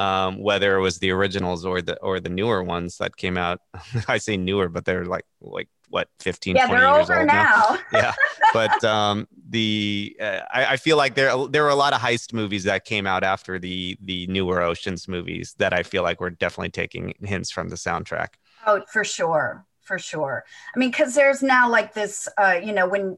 um, 0.00 0.38
whether 0.38 0.76
it 0.76 0.80
was 0.80 0.98
the 0.98 1.10
originals 1.10 1.64
or 1.64 1.82
the 1.82 1.96
or 2.00 2.20
the 2.20 2.30
newer 2.30 2.62
ones 2.62 2.98
that 2.98 3.16
came 3.16 3.36
out, 3.36 3.60
I 4.08 4.18
say 4.18 4.36
newer, 4.36 4.68
but 4.68 4.84
they're 4.84 5.04
like 5.04 5.26
like 5.40 5.68
what 5.88 6.08
15 6.20 6.54
yeah, 6.54 6.66
20 6.66 6.80
they're 6.80 6.94
years 6.94 7.10
over 7.10 7.18
old 7.18 7.26
now. 7.26 7.78
yeah 7.92 8.14
but 8.52 8.84
um 8.84 9.26
the 9.48 10.16
uh, 10.20 10.38
I, 10.52 10.66
I 10.66 10.76
feel 10.76 10.96
like 10.96 11.16
there 11.16 11.32
there 11.48 11.64
were 11.64 11.68
a 11.70 11.74
lot 11.74 11.92
of 11.92 12.00
heist 12.00 12.32
movies 12.32 12.62
that 12.62 12.84
came 12.84 13.08
out 13.08 13.24
after 13.24 13.58
the 13.58 13.98
the 14.00 14.26
newer 14.28 14.62
oceans 14.62 15.08
movies 15.08 15.56
that 15.58 15.72
i 15.72 15.82
feel 15.82 16.04
like 16.04 16.20
were 16.20 16.30
definitely 16.30 16.70
taking 16.70 17.12
hints 17.24 17.50
from 17.50 17.70
the 17.70 17.76
soundtrack 17.76 18.28
Oh, 18.66 18.82
for 18.92 19.04
sure, 19.04 19.64
for 19.80 19.98
sure. 19.98 20.44
I 20.74 20.78
mean, 20.78 20.90
because 20.90 21.14
there's 21.14 21.42
now 21.42 21.68
like 21.70 21.94
this, 21.94 22.28
uh, 22.36 22.60
you 22.62 22.72
know, 22.72 22.86
when 22.86 23.16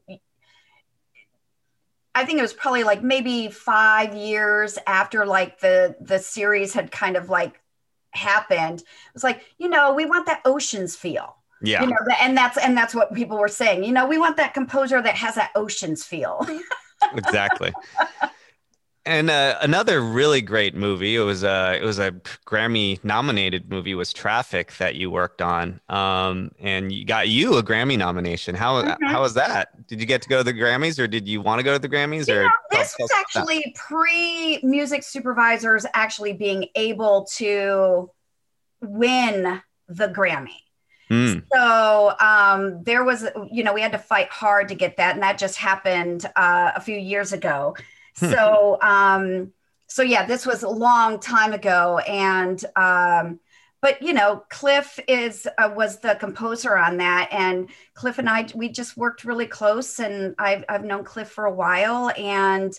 I 2.15 2.25
think 2.25 2.39
it 2.39 2.43
was 2.43 2.53
probably 2.53 2.83
like 2.83 3.03
maybe 3.03 3.49
five 3.49 4.13
years 4.15 4.77
after 4.85 5.25
like 5.25 5.59
the 5.59 5.95
the 5.99 6.19
series 6.19 6.73
had 6.73 6.91
kind 6.91 7.17
of 7.17 7.29
like 7.29 7.59
happened. 8.11 8.81
It 8.81 9.13
was 9.13 9.23
like, 9.23 9.43
you 9.57 9.69
know, 9.69 9.93
we 9.93 10.05
want 10.05 10.27
that 10.27 10.41
oceans 10.45 10.95
feel. 10.95 11.35
yeah 11.61 11.81
You 11.81 11.89
know, 11.89 11.97
and 12.21 12.37
that's 12.37 12.57
and 12.57 12.77
that's 12.77 12.93
what 12.93 13.13
people 13.13 13.37
were 13.37 13.47
saying. 13.47 13.83
You 13.83 13.91
know, 13.93 14.07
we 14.07 14.17
want 14.17 14.37
that 14.37 14.53
composer 14.53 15.01
that 15.01 15.15
has 15.15 15.35
that 15.35 15.51
oceans 15.55 16.03
feel. 16.03 16.45
exactly 17.15 17.73
and 19.05 19.29
uh, 19.29 19.57
another 19.61 20.01
really 20.01 20.39
great 20.41 20.75
movie 20.75 21.15
it 21.15 21.19
was 21.21 21.43
a 21.43 21.77
it 21.81 21.83
was 21.83 21.99
a 21.99 22.11
grammy 22.45 23.03
nominated 23.03 23.69
movie 23.69 23.93
was 23.95 24.13
traffic 24.13 24.75
that 24.77 24.95
you 24.95 25.11
worked 25.11 25.41
on 25.41 25.79
um 25.89 26.51
and 26.59 26.91
you 26.91 27.03
got 27.05 27.27
you 27.27 27.55
a 27.57 27.63
grammy 27.63 27.97
nomination 27.97 28.55
how 28.55 28.81
Mhm. 28.81 28.97
how 29.11 29.21
was 29.21 29.33
that 29.33 29.85
did 29.87 29.99
you 29.99 30.05
get 30.05 30.21
to 30.21 30.29
go 30.29 30.37
to 30.37 30.43
the 30.43 30.53
grammys 30.53 30.99
or 30.99 31.07
did 31.07 31.27
you 31.27 31.41
want 31.41 31.59
to 31.59 31.63
go 31.63 31.73
to 31.73 31.79
the 31.79 31.89
grammys 31.89 32.27
You 32.29 32.35
or 32.39 32.43
know, 32.43 32.49
this 32.71 32.95
was 32.99 33.11
us 33.11 33.17
about 33.17 33.25
that. 33.33 33.39
actually 33.41 33.75
pre 33.77 34.59
music 34.63 35.03
supervisors 35.03 35.85
actually 35.93 36.33
being 36.33 36.67
able 36.75 37.25
to 37.37 38.09
win 38.81 39.61
the 39.87 40.07
Grammy. 40.07 40.59
Mm, 41.09 41.43
So 41.53 42.13
um, 42.19 42.83
there 42.83 43.03
was, 43.03 43.25
you 43.51 43.63
know, 43.63 43.73
we 43.73 43.81
had 43.81 43.91
to 43.91 43.97
fight 43.97 44.29
hard 44.29 44.69
to 44.69 44.75
get 44.75 44.97
that, 44.97 45.13
and 45.13 45.21
that 45.23 45.37
just 45.37 45.57
happened 45.57 46.25
uh, 46.35 46.71
a 46.75 46.81
few 46.81 46.97
years 46.97 47.33
ago. 47.33 47.75
So, 48.19 48.77
um, 48.81 49.51
so 49.87 50.01
yeah, 50.03 50.25
this 50.25 50.45
was 50.45 50.63
a 50.63 50.69
long 50.69 51.19
time 51.19 51.53
ago, 51.53 51.97
and 51.99 52.63
um, 52.75 53.39
but 53.81 54.01
you 54.01 54.13
know, 54.13 54.43
Cliff 54.49 54.99
is 55.07 55.47
uh, 55.57 55.71
was 55.75 55.99
the 55.99 56.15
composer 56.15 56.77
on 56.77 56.97
that, 56.97 57.29
and 57.31 57.69
Cliff 57.93 58.17
and 58.19 58.29
I 58.29 58.47
we 58.55 58.69
just 58.69 58.97
worked 58.97 59.23
really 59.25 59.47
close, 59.47 59.99
and 59.99 60.35
I've 60.37 60.63
I've 60.69 60.85
known 60.85 61.03
Cliff 61.03 61.29
for 61.29 61.45
a 61.45 61.53
while, 61.53 62.11
and 62.17 62.73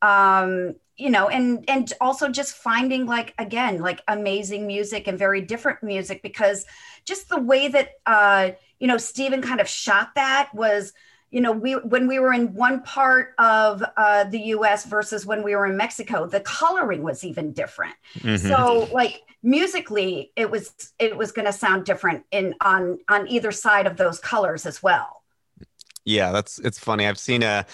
um 0.00 0.74
you 0.96 1.10
know 1.10 1.28
and 1.28 1.64
and 1.68 1.92
also 2.00 2.28
just 2.28 2.54
finding 2.54 3.06
like 3.06 3.34
again 3.38 3.78
like 3.80 4.00
amazing 4.06 4.66
music 4.66 5.08
and 5.08 5.18
very 5.18 5.40
different 5.40 5.82
music 5.82 6.22
because 6.22 6.64
just 7.04 7.28
the 7.28 7.40
way 7.40 7.68
that 7.68 7.90
uh 8.06 8.50
you 8.78 8.86
know 8.86 8.96
Steven 8.98 9.42
kind 9.42 9.60
of 9.60 9.68
shot 9.68 10.10
that 10.14 10.50
was 10.54 10.92
you 11.30 11.40
know 11.40 11.52
we 11.52 11.72
when 11.74 12.06
we 12.06 12.18
were 12.18 12.32
in 12.32 12.54
one 12.54 12.82
part 12.82 13.34
of 13.38 13.82
uh 13.96 14.24
the 14.24 14.40
US 14.54 14.84
versus 14.86 15.26
when 15.26 15.42
we 15.42 15.54
were 15.54 15.66
in 15.66 15.76
Mexico 15.76 16.26
the 16.26 16.40
coloring 16.40 17.02
was 17.02 17.24
even 17.24 17.52
different 17.52 17.94
mhm. 18.18 18.38
so 18.38 18.88
like 18.92 19.22
musically 19.42 20.32
it 20.36 20.50
was 20.50 20.72
it 20.98 21.16
was 21.16 21.32
going 21.32 21.46
to 21.46 21.52
sound 21.52 21.84
different 21.84 22.24
in 22.32 22.54
on 22.60 22.98
on 23.08 23.28
either 23.28 23.52
side 23.52 23.86
of 23.86 23.96
those 23.96 24.18
colors 24.18 24.66
as 24.66 24.82
well 24.82 25.22
Yeah, 26.04 26.32
that's 26.32 26.58
it's 26.60 26.78
funny. 26.78 27.06
I've 27.06 27.18
seen 27.18 27.42
a 27.42 27.66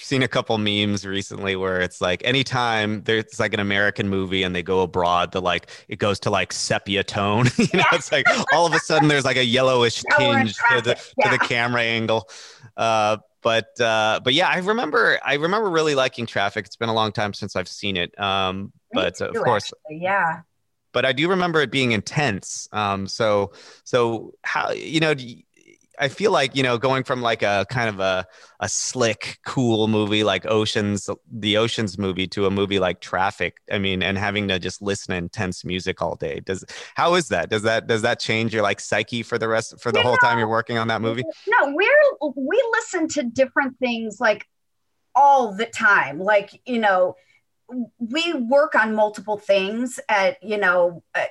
seen 0.00 0.22
a 0.22 0.28
couple 0.28 0.56
memes 0.58 1.04
recently 1.04 1.56
where 1.56 1.80
it's 1.80 2.00
like 2.00 2.22
anytime 2.24 3.02
there's 3.02 3.40
like 3.40 3.52
an 3.52 3.58
American 3.60 4.08
movie 4.08 4.42
and 4.44 4.54
they 4.54 4.62
go 4.62 4.82
abroad, 4.82 5.32
the 5.32 5.40
like 5.40 5.70
it 5.88 5.98
goes 5.98 6.20
to 6.20 6.30
like 6.30 6.52
sepia 6.52 7.02
tone. 7.02 7.46
you 7.56 7.68
know, 7.74 7.84
it's 7.92 8.12
like 8.12 8.26
all 8.52 8.66
of 8.66 8.74
a 8.74 8.78
sudden 8.78 9.08
there's 9.08 9.24
like 9.24 9.36
a 9.36 9.44
yellowish 9.44 10.04
Yeah, 10.18 10.40
in 10.40 10.46
tinge 10.46 10.62
to 10.70 10.80
the 10.82 10.94
traffic, 10.94 11.14
to 11.22 11.28
the 11.30 11.38
camera 11.38 11.82
angle. 11.82 12.28
Uh 12.78 13.18
but 13.42 13.78
uh 13.80 14.20
but 14.24 14.32
yeah, 14.32 14.48
I 14.48 14.58
remember 14.58 15.18
I 15.24 15.34
remember 15.34 15.68
really 15.68 15.94
liking 15.94 16.24
traffic. 16.26 16.64
It's 16.64 16.76
been 16.76 16.88
a 16.88 16.94
long 16.94 17.12
time 17.12 17.34
since 17.34 17.56
I've 17.56 17.68
seen 17.68 17.96
it. 17.98 18.18
Um 18.18 18.72
but 18.92 19.20
of 19.20 19.34
course 19.36 19.70
actually, 19.86 20.02
yeah 20.02 20.40
but 20.92 21.04
I 21.04 21.12
do 21.12 21.28
remember 21.28 21.60
it 21.60 21.70
being 21.70 21.92
intense. 21.92 22.68
Um, 22.72 23.06
so 23.06 23.52
so 23.84 24.32
how 24.42 24.70
you 24.72 25.00
know? 25.00 25.14
do 25.14 25.26
you- 25.26 25.42
I 25.98 26.08
feel 26.08 26.30
like 26.30 26.54
you 26.54 26.62
know 26.62 26.78
going 26.78 27.04
from 27.04 27.22
like 27.22 27.42
a 27.42 27.66
kind 27.70 27.88
of 27.88 28.00
a 28.00 28.26
a 28.60 28.68
slick, 28.68 29.38
cool 29.44 29.88
movie 29.88 30.24
like 30.24 30.46
Oceans, 30.46 31.08
the 31.30 31.56
Oceans 31.56 31.98
movie, 31.98 32.26
to 32.28 32.46
a 32.46 32.50
movie 32.50 32.78
like 32.78 33.00
Traffic. 33.00 33.58
I 33.70 33.78
mean, 33.78 34.02
and 34.02 34.16
having 34.16 34.48
to 34.48 34.58
just 34.58 34.82
listen 34.82 35.12
to 35.12 35.18
intense 35.18 35.64
music 35.64 36.00
all 36.02 36.16
day. 36.16 36.40
Does 36.40 36.64
how 36.94 37.14
is 37.14 37.28
that? 37.28 37.50
Does 37.50 37.62
that 37.62 37.86
does 37.86 38.02
that 38.02 38.20
change 38.20 38.54
your 38.54 38.62
like 38.62 38.80
psyche 38.80 39.22
for 39.22 39.38
the 39.38 39.48
rest 39.48 39.80
for 39.80 39.92
the 39.92 40.02
whole 40.02 40.16
time 40.16 40.38
you're 40.38 40.48
working 40.48 40.78
on 40.78 40.88
that 40.88 41.02
movie? 41.02 41.24
No, 41.46 41.74
we're 41.74 42.32
we 42.36 42.62
listen 42.72 43.08
to 43.08 43.22
different 43.24 43.78
things 43.78 44.18
like 44.20 44.46
all 45.14 45.54
the 45.54 45.66
time. 45.66 46.20
Like 46.20 46.60
you 46.66 46.78
know, 46.78 47.16
we 47.98 48.34
work 48.34 48.74
on 48.74 48.94
multiple 48.94 49.38
things 49.38 50.00
at 50.08 50.42
you 50.42 50.58
know. 50.58 51.02
uh, 51.14 51.24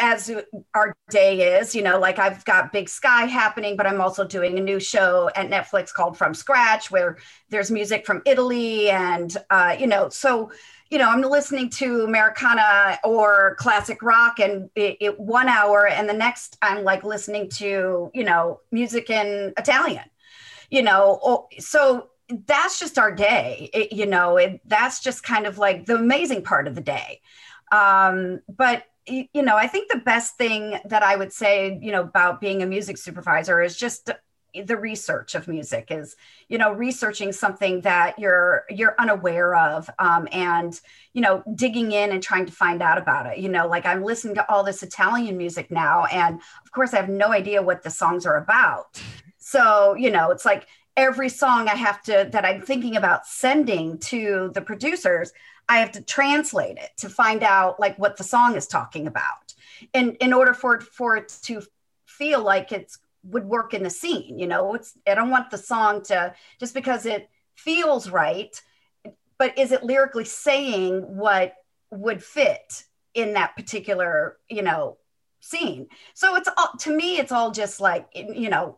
As 0.00 0.30
our 0.74 0.96
day 1.10 1.58
is, 1.58 1.74
you 1.74 1.82
know, 1.82 1.98
like 1.98 2.18
I've 2.18 2.44
got 2.44 2.72
Big 2.72 2.88
Sky 2.88 3.24
happening, 3.24 3.76
but 3.76 3.86
I'm 3.86 4.00
also 4.00 4.24
doing 4.24 4.56
a 4.58 4.62
new 4.62 4.78
show 4.78 5.28
at 5.34 5.50
Netflix 5.50 5.92
called 5.92 6.16
From 6.16 6.34
Scratch, 6.34 6.90
where 6.90 7.18
there's 7.50 7.70
music 7.70 8.06
from 8.06 8.22
Italy, 8.24 8.90
and 8.90 9.36
uh, 9.50 9.76
you 9.78 9.86
know, 9.86 10.08
so 10.08 10.50
you 10.90 10.98
know, 10.98 11.08
I'm 11.08 11.20
listening 11.20 11.68
to 11.70 12.02
Americana 12.04 12.98
or 13.04 13.56
classic 13.58 14.02
rock, 14.02 14.38
and 14.38 14.70
it, 14.74 14.96
it 15.00 15.20
one 15.20 15.48
hour, 15.48 15.86
and 15.86 16.08
the 16.08 16.14
next 16.14 16.56
I'm 16.62 16.84
like 16.84 17.04
listening 17.04 17.48
to 17.50 18.10
you 18.14 18.24
know 18.24 18.60
music 18.70 19.10
in 19.10 19.52
Italian, 19.58 20.04
you 20.70 20.82
know. 20.82 21.48
So 21.58 22.08
that's 22.46 22.78
just 22.78 22.98
our 22.98 23.12
day, 23.12 23.70
it, 23.72 23.92
you 23.92 24.06
know. 24.06 24.36
It, 24.36 24.60
that's 24.66 25.00
just 25.00 25.22
kind 25.22 25.46
of 25.46 25.58
like 25.58 25.86
the 25.86 25.96
amazing 25.96 26.42
part 26.42 26.66
of 26.68 26.74
the 26.74 26.80
day. 26.80 27.20
Um, 27.72 28.40
but 28.48 28.84
you 29.08 29.42
know, 29.42 29.56
I 29.56 29.66
think 29.66 29.90
the 29.90 29.98
best 29.98 30.36
thing 30.36 30.78
that 30.84 31.02
I 31.02 31.16
would 31.16 31.32
say, 31.32 31.78
you 31.80 31.92
know, 31.92 32.02
about 32.02 32.40
being 32.40 32.62
a 32.62 32.66
music 32.66 32.98
supervisor 32.98 33.62
is 33.62 33.76
just 33.76 34.10
the 34.54 34.76
research 34.76 35.34
of 35.34 35.46
music 35.46 35.88
is 35.90 36.16
you 36.48 36.56
know 36.56 36.72
researching 36.72 37.32
something 37.32 37.82
that 37.82 38.18
you're 38.18 38.64
you're 38.70 38.94
unaware 38.98 39.54
of 39.54 39.88
um, 39.98 40.26
and 40.32 40.80
you 41.12 41.20
know 41.20 41.42
digging 41.54 41.92
in 41.92 42.10
and 42.10 42.22
trying 42.22 42.46
to 42.46 42.52
find 42.52 42.82
out 42.82 42.98
about 42.98 43.26
it. 43.26 43.38
You 43.38 43.48
know 43.48 43.66
like 43.66 43.84
i'm 43.84 44.02
listening 44.02 44.34
to 44.36 44.50
all 44.50 44.64
this 44.64 44.82
italian 44.82 45.36
music 45.36 45.70
now 45.70 46.06
and 46.06 46.36
of 46.64 46.72
course 46.72 46.94
i 46.94 46.96
have 46.96 47.08
no 47.08 47.30
idea 47.30 47.62
what 47.62 47.82
the 47.82 47.90
songs 47.90 48.26
are 48.26 48.36
about. 48.36 49.00
So 49.36 49.94
you 49.94 50.10
know 50.10 50.30
it's 50.30 50.44
like 50.44 50.66
every 50.98 51.28
song 51.28 51.68
i 51.68 51.76
have 51.76 52.02
to 52.02 52.28
that 52.32 52.44
i'm 52.44 52.60
thinking 52.60 52.96
about 52.96 53.24
sending 53.24 53.96
to 53.98 54.50
the 54.52 54.60
producers 54.60 55.32
i 55.68 55.78
have 55.78 55.92
to 55.92 56.02
translate 56.02 56.76
it 56.76 56.90
to 56.96 57.08
find 57.08 57.44
out 57.44 57.78
like 57.78 57.96
what 57.98 58.16
the 58.16 58.24
song 58.24 58.56
is 58.56 58.66
talking 58.66 59.06
about. 59.06 59.54
And 59.94 60.16
in 60.20 60.32
order 60.32 60.52
for 60.52 60.74
it 60.74 60.82
for 60.82 61.16
it 61.16 61.32
to 61.42 61.62
feel 62.04 62.42
like 62.42 62.72
it's 62.72 62.98
would 63.22 63.44
work 63.44 63.74
in 63.74 63.84
the 63.84 63.90
scene 63.90 64.38
you 64.38 64.48
know? 64.48 64.74
It's 64.74 64.98
i 65.06 65.14
don't 65.14 65.30
want 65.30 65.50
the 65.50 65.58
song 65.58 66.02
to 66.04 66.34
just 66.58 66.74
because 66.74 67.06
it 67.06 67.30
feels 67.54 68.10
right 68.10 68.60
but 69.38 69.56
is 69.56 69.70
it 69.70 69.84
lyrically 69.84 70.24
saying 70.24 71.02
what 71.02 71.54
would 71.92 72.24
fit 72.24 72.84
in 73.14 73.34
that 73.34 73.54
particular 73.54 74.38
you 74.48 74.62
know 74.62 74.96
scene? 75.40 75.86
So 76.14 76.34
it's 76.34 76.48
all 76.56 76.72
to 76.80 76.90
me 76.90 77.18
it's 77.18 77.30
all 77.30 77.52
just 77.52 77.80
like 77.80 78.08
you 78.14 78.50
know 78.50 78.76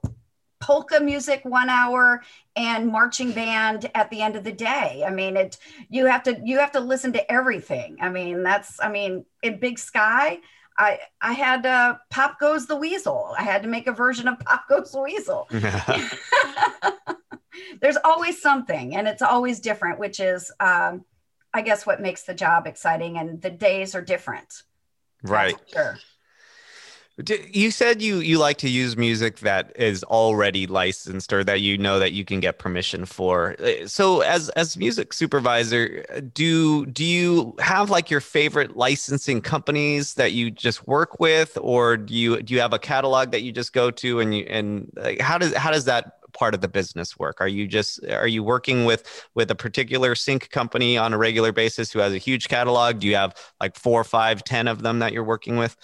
polka 0.61 1.01
music 1.01 1.41
one 1.45 1.69
hour 1.69 2.23
and 2.57 2.87
marching 2.87 3.33
band 3.33 3.91
at 3.95 4.11
the 4.11 4.21
end 4.21 4.37
of 4.37 4.45
the 4.45 4.53
day 4.53 5.03
i 5.07 5.11
mean 5.11 5.37
it 5.37 5.59
you 5.89 6.07
have 6.07 6.23
to 6.23 6.41
you 6.45 6.59
have 6.59 6.73
to 6.73 6.81
listen 6.81 7.13
to 7.13 7.33
everything 7.33 7.97
i 8.01 8.09
mean 8.09 8.43
that's 8.43 8.81
i 8.81 8.89
mean 8.89 9.25
in 9.43 9.59
big 9.59 9.79
sky 9.79 10.39
I 10.81 10.99
I 11.21 11.35
had 11.35 11.67
uh, 11.67 11.99
Pop 12.09 12.41
Goes 12.41 12.67
the 12.67 12.75
Weasel. 12.75 13.35
I 13.39 13.43
had 13.43 13.63
to 13.63 13.69
make 13.69 13.87
a 13.87 13.93
version 13.93 14.27
of 14.27 14.41
Pop 14.41 14.67
Goes 14.67 14.93
the 14.93 15.03
Weasel. 15.03 15.47
There's 17.81 17.99
always 18.03 18.41
something, 18.41 18.97
and 18.97 19.07
it's 19.07 19.23
always 19.23 19.61
different, 19.61 19.99
which 19.99 20.21
is, 20.21 20.51
um, 20.59 21.05
I 21.53 21.63
guess, 21.63 21.85
what 21.85 22.01
makes 22.01 22.23
the 22.23 22.35
job 22.35 22.67
exciting. 22.67 23.19
And 23.19 23.43
the 23.43 23.51
days 23.51 23.95
are 23.95 24.03
different. 24.03 24.63
Right. 25.23 25.57
Sure. 25.71 25.99
You 27.53 27.71
said 27.71 28.01
you 28.01 28.21
you 28.21 28.39
like 28.39 28.57
to 28.59 28.69
use 28.71 28.97
music 28.97 29.41
that 29.41 29.73
is 29.77 30.03
already 30.05 30.67
licensed 30.67 31.33
or 31.33 31.45
that 31.45 31.61
you 31.61 31.77
know 31.77 31.99
that 31.99 32.13
you 32.13 32.25
can 32.25 32.41
get 32.41 32.59
permission 32.59 33.05
for. 33.05 33.57
Uh, 33.61 33.87
so 33.87 34.21
as 34.21 34.49
as 34.51 34.77
music 34.77 35.13
supervisor, 35.13 36.03
do 36.33 36.87
do 36.87 37.05
you 37.05 37.55
have 37.59 37.91
like 37.91 38.11
your 38.11 38.21
favorite 38.21 38.77
licensing 38.77 39.43
companies 39.43 40.15
that 40.15 40.33
you 40.33 40.51
just 40.51 40.87
work 40.87 41.21
with 41.21 41.59
or 41.61 41.99
do 41.99 42.15
you 42.15 42.41
do 42.43 42.55
you 42.55 42.61
have 42.61 42.73
a 42.73 42.79
catalog 42.79 43.33
that 43.33 43.43
you 43.43 43.53
just 43.53 43.75
go 43.75 43.91
to 43.91 44.21
and 44.21 44.35
you 44.35 44.45
and 44.49 44.91
like, 44.97 45.21
how 45.21 45.37
does 45.37 45.55
how 45.55 45.71
does 45.71 45.85
that 45.85 46.21
part 46.33 46.55
of 46.55 46.61
the 46.61 46.69
business 46.69 47.19
work? 47.19 47.41
Are 47.41 47.49
you 47.49 47.67
just 47.67 48.05
are 48.07 48.29
you 48.29 48.43
working 48.43 48.85
with 48.85 49.29
with 49.35 49.51
a 49.51 49.55
particular 49.55 50.15
sync 50.15 50.51
company 50.51 50.97
on 50.97 51.13
a 51.13 51.19
regular 51.19 51.53
basis 51.53 51.93
who 51.93 51.99
has 51.99 52.13
a 52.13 52.19
huge 52.19 52.49
catalog? 52.49 53.01
Do 53.01 53.09
you 53.09 53.17
have 53.17 53.35
like 53.61 53.77
four, 53.77 54.05
five, 54.05 54.43
ten 54.45 54.69
of 54.69 54.83
them 54.83 55.01
that 55.01 55.13
you're 55.13 55.25
working 55.25 55.57
with? 55.57 55.77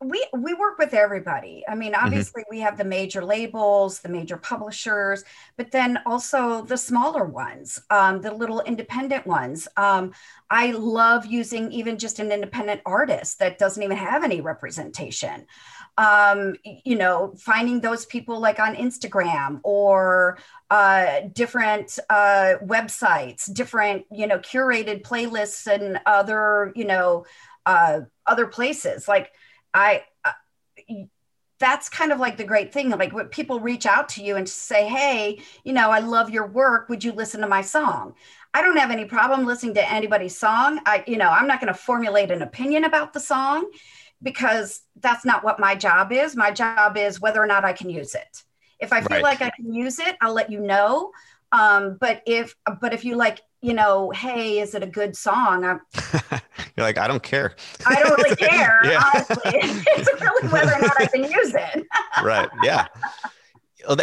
We 0.00 0.24
we 0.32 0.54
work 0.54 0.78
with 0.78 0.94
everybody 0.94 1.64
i 1.68 1.74
mean 1.74 1.92
mm-hmm. 1.92 2.04
obviously 2.04 2.42
mm-hmm. 2.42 2.56
we 2.56 2.60
have 2.60 2.78
the 2.78 2.84
major 2.84 3.24
labels 3.24 3.98
the 4.00 4.08
major 4.08 4.36
publishers 4.36 5.24
but 5.56 5.72
then 5.72 5.98
also 6.06 6.62
the 6.62 6.76
smaller 6.76 7.24
ones 7.24 7.80
um, 7.90 8.20
the 8.20 8.32
little 8.32 8.60
independent 8.60 9.26
ones 9.26 9.66
um, 9.76 10.12
i 10.50 10.70
love 10.70 11.26
using 11.26 11.72
even 11.72 11.98
just 11.98 12.20
an 12.20 12.30
independent 12.30 12.80
artist 12.86 13.40
that 13.40 13.58
doesn't 13.58 13.82
even 13.82 13.96
have 13.96 14.22
any 14.22 14.40
representation 14.40 15.44
um, 15.96 16.54
you 16.84 16.96
know 16.96 17.34
finding 17.36 17.80
those 17.80 18.06
people 18.06 18.38
like 18.38 18.60
on 18.60 18.76
instagram 18.76 19.60
or 19.64 20.38
uh, 20.70 21.22
different 21.32 21.98
uh, 22.08 22.54
websites 22.62 23.52
different 23.52 24.04
you 24.12 24.28
know 24.28 24.38
curated 24.38 25.02
playlists 25.02 25.66
and 25.66 25.98
other 26.06 26.72
you 26.76 26.84
know 26.84 27.26
uh, 27.66 28.00
other 28.26 28.46
places 28.46 29.08
like 29.08 29.32
I, 29.74 30.04
uh, 30.24 30.32
that's 31.58 31.88
kind 31.88 32.12
of 32.12 32.20
like 32.20 32.36
the 32.36 32.44
great 32.44 32.72
thing. 32.72 32.90
Like 32.90 33.12
when 33.12 33.26
people 33.26 33.60
reach 33.60 33.86
out 33.86 34.08
to 34.10 34.22
you 34.22 34.36
and 34.36 34.48
say, 34.48 34.86
Hey, 34.86 35.40
you 35.64 35.72
know, 35.72 35.90
I 35.90 35.98
love 36.00 36.30
your 36.30 36.46
work. 36.46 36.88
Would 36.88 37.02
you 37.02 37.12
listen 37.12 37.40
to 37.40 37.48
my 37.48 37.62
song? 37.62 38.14
I 38.54 38.62
don't 38.62 38.76
have 38.76 38.90
any 38.90 39.04
problem 39.04 39.44
listening 39.44 39.74
to 39.74 39.92
anybody's 39.92 40.38
song. 40.38 40.80
I, 40.86 41.04
you 41.06 41.16
know, 41.16 41.28
I'm 41.28 41.46
not 41.46 41.60
going 41.60 41.72
to 41.72 41.78
formulate 41.78 42.30
an 42.30 42.42
opinion 42.42 42.84
about 42.84 43.12
the 43.12 43.20
song 43.20 43.70
because 44.22 44.82
that's 45.00 45.24
not 45.24 45.44
what 45.44 45.60
my 45.60 45.74
job 45.74 46.12
is. 46.12 46.34
My 46.34 46.50
job 46.50 46.96
is 46.96 47.20
whether 47.20 47.42
or 47.42 47.46
not 47.46 47.64
I 47.64 47.72
can 47.72 47.90
use 47.90 48.14
it. 48.14 48.44
If 48.80 48.92
I 48.92 49.00
feel 49.00 49.16
right. 49.16 49.22
like 49.22 49.42
I 49.42 49.50
can 49.50 49.72
use 49.72 49.98
it, 49.98 50.16
I'll 50.20 50.32
let 50.32 50.50
you 50.50 50.60
know. 50.60 51.12
Um, 51.52 51.96
but 52.00 52.22
if 52.26 52.54
but 52.80 52.92
if 52.92 53.04
you 53.04 53.16
like, 53.16 53.40
you 53.60 53.74
know, 53.74 54.10
hey, 54.10 54.60
is 54.60 54.74
it 54.74 54.82
a 54.82 54.86
good 54.86 55.16
song? 55.16 55.64
I'm, 55.64 55.80
You're 56.78 56.86
like, 56.86 56.98
I 56.98 57.08
don't 57.08 57.22
care. 57.24 57.56
I 57.86 58.00
don't 58.00 58.16
really 58.16 58.36
care. 58.36 58.80
yeah. 58.84 59.02
Honestly, 59.12 59.36
it's 59.44 60.22
really 60.22 60.48
whether 60.48 60.72
or 60.72 60.80
not 60.80 61.00
I 61.00 61.06
can 61.06 61.24
use 61.24 61.52
it. 61.52 61.84
right. 62.22 62.48
Yeah. 62.62 62.86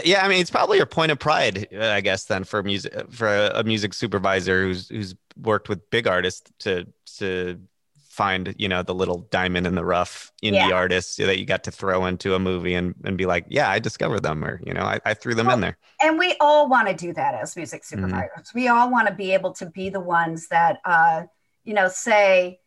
yeah, 0.04 0.26
I 0.26 0.28
mean, 0.28 0.42
it's 0.42 0.52
probably 0.52 0.76
your 0.76 0.86
point 0.86 1.14
of 1.14 1.18
pride, 1.18 1.70
I 1.74 2.02
guess, 2.02 2.26
then 2.26 2.44
for 2.44 2.62
music 2.64 2.94
for 3.12 3.28
a, 3.28 3.60
a 3.60 3.64
music 3.64 3.94
supervisor 3.94 4.64
who's 4.64 4.90
who's 4.90 5.16
worked 5.42 5.70
with 5.70 5.90
big 5.90 6.06
artists 6.06 6.52
to 6.60 6.86
to 7.18 7.62
find 8.10 8.56
you 8.58 8.70
know 8.70 8.82
the 8.82 8.96
little 8.96 9.28
diamond 9.30 9.68
in 9.68 9.76
the 9.76 9.84
rough 9.84 10.32
indie 10.42 10.54
yeah. 10.54 10.72
artists 10.72 11.18
that 11.18 11.38
you 11.38 11.46
got 11.46 11.66
to 11.66 11.72
throw 11.72 12.06
into 12.06 12.34
a 12.34 12.40
movie 12.40 12.74
and, 12.74 12.96
and 13.04 13.18
be 13.18 13.26
like 13.26 13.46
yeah 13.50 13.70
i 13.70 13.78
discovered 13.78 14.22
them 14.22 14.42
or 14.42 14.62
you 14.66 14.74
know 14.74 14.84
i, 14.84 14.98
I 15.04 15.14
threw 15.14 15.36
them 15.36 15.48
well, 15.48 15.56
in 15.56 15.62
there 15.62 15.78
and 16.02 16.18
we 16.18 16.34
all 16.40 16.70
want 16.70 16.88
to 16.88 16.94
do 16.94 17.12
that 17.12 17.36
as 17.36 17.58
music 17.58 17.82
mm-hmm. 17.82 18.04
supervisors 18.04 18.48
mm-hmm. 18.48 18.58
we 18.58 18.70
all 18.70 18.90
want 18.90 19.10
to 19.10 19.14
be 19.14 19.34
able 19.34 19.52
to 19.56 19.66
be 19.66 19.90
the 19.90 20.00
ones 20.00 20.48
that 20.48 20.80
uh 20.86 21.24
you 21.66 21.74
know 21.74 21.90
say 21.90 22.62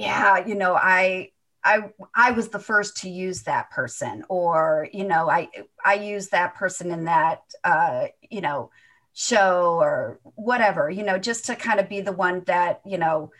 yeah 0.00 0.46
you 0.46 0.54
know 0.54 0.74
i 0.74 1.30
I 1.62 1.90
I 2.14 2.30
was 2.30 2.48
the 2.48 2.58
first 2.58 2.98
to 2.98 3.10
use 3.10 3.42
that 3.42 3.70
person, 3.70 4.24
or 4.28 4.88
you 4.92 5.04
know, 5.04 5.28
I 5.28 5.48
I 5.84 5.94
used 5.94 6.30
that 6.30 6.54
person 6.54 6.90
in 6.90 7.04
that 7.04 7.42
uh, 7.64 8.06
you 8.28 8.40
know 8.40 8.70
show 9.12 9.76
or 9.80 10.20
whatever, 10.22 10.88
you 10.88 11.02
know, 11.02 11.18
just 11.18 11.46
to 11.46 11.56
kind 11.56 11.80
of 11.80 11.88
be 11.88 12.00
the 12.00 12.12
one 12.12 12.42
that 12.46 12.80
you 12.86 12.98
know 12.98 13.30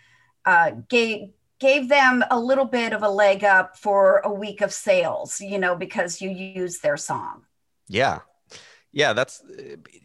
uh, 0.45 0.73
gave 0.89 1.31
gave 1.61 1.89
them 1.89 2.25
a 2.31 2.39
little 2.39 2.65
bit 2.65 2.93
of 2.93 3.03
a 3.03 3.09
leg 3.09 3.45
up 3.45 3.77
for 3.77 4.21
a 4.25 4.33
week 4.33 4.61
of 4.61 4.73
sales, 4.73 5.41
you 5.41 5.59
know, 5.59 5.77
because 5.77 6.21
you 6.21 6.31
use 6.31 6.79
their 6.79 6.97
song. 6.97 7.45
Yeah. 7.89 8.21
Yeah, 8.93 9.13
that's 9.13 9.43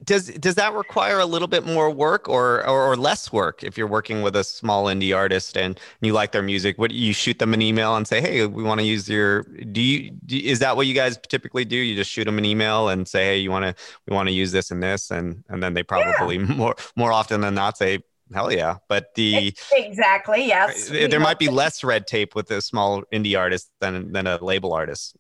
does 0.04 0.28
does 0.28 0.56
that 0.56 0.74
require 0.74 1.20
a 1.20 1.26
little 1.26 1.48
bit 1.48 1.66
more 1.66 1.90
work 1.90 2.30
or, 2.30 2.66
or, 2.68 2.92
or 2.92 2.96
less 2.96 3.34
work 3.34 3.64
if 3.64 3.80
you're 3.80 3.88
working 3.88 4.22
with 4.22 4.36
a 4.36 4.44
small 4.44 4.86
indie 4.86 5.16
artist 5.16 5.58
and 5.58 5.80
you 6.02 6.14
like 6.14 6.32
their 6.34 6.44
music? 6.44 6.78
What 6.78 6.92
you 6.92 7.12
shoot 7.12 7.40
them 7.40 7.56
an 7.56 7.64
email 7.64 7.96
and 7.96 8.08
say, 8.08 8.22
"Hey, 8.22 8.46
we 8.46 8.62
want 8.62 8.80
to 8.80 8.86
use 8.86 9.10
your." 9.10 9.42
Do 9.44 9.82
you 9.82 10.12
do, 10.12 10.38
is 10.38 10.60
that 10.60 10.76
what 10.76 10.86
you 10.86 10.94
guys 10.94 11.18
typically 11.30 11.66
do? 11.66 11.76
You 11.76 11.96
just 11.96 12.12
shoot 12.12 12.26
them 12.26 12.38
an 12.38 12.46
email 12.46 12.90
and 12.90 13.08
say, 13.08 13.26
"Hey, 13.26 13.38
you 13.40 13.50
want 13.50 13.66
to 13.66 13.84
we 14.08 14.16
want 14.16 14.30
to 14.30 14.34
use 14.34 14.52
this 14.52 14.70
and 14.70 14.84
this," 14.84 15.10
and 15.10 15.44
and 15.50 15.64
then 15.64 15.74
they 15.74 15.82
probably 15.82 16.38
yeah. 16.38 16.44
more 16.56 16.76
more 16.96 17.12
often 17.12 17.42
than 17.42 17.56
not 17.56 17.78
say, 17.78 18.04
Hell 18.34 18.52
yeah. 18.52 18.78
But 18.88 19.14
the 19.16 19.56
exactly, 19.74 20.48
yes. 20.48 20.90
There 20.90 21.20
might 21.20 21.40
be 21.40 21.50
less 21.50 21.84
red 21.84 22.08
tape 22.08 22.36
with 22.36 22.50
a 22.52 22.62
small 22.62 23.04
indie 23.14 23.38
artist 23.38 23.70
than 23.80 24.12
than 24.12 24.28
a 24.28 24.44
label 24.44 24.74
artist. 24.74 25.16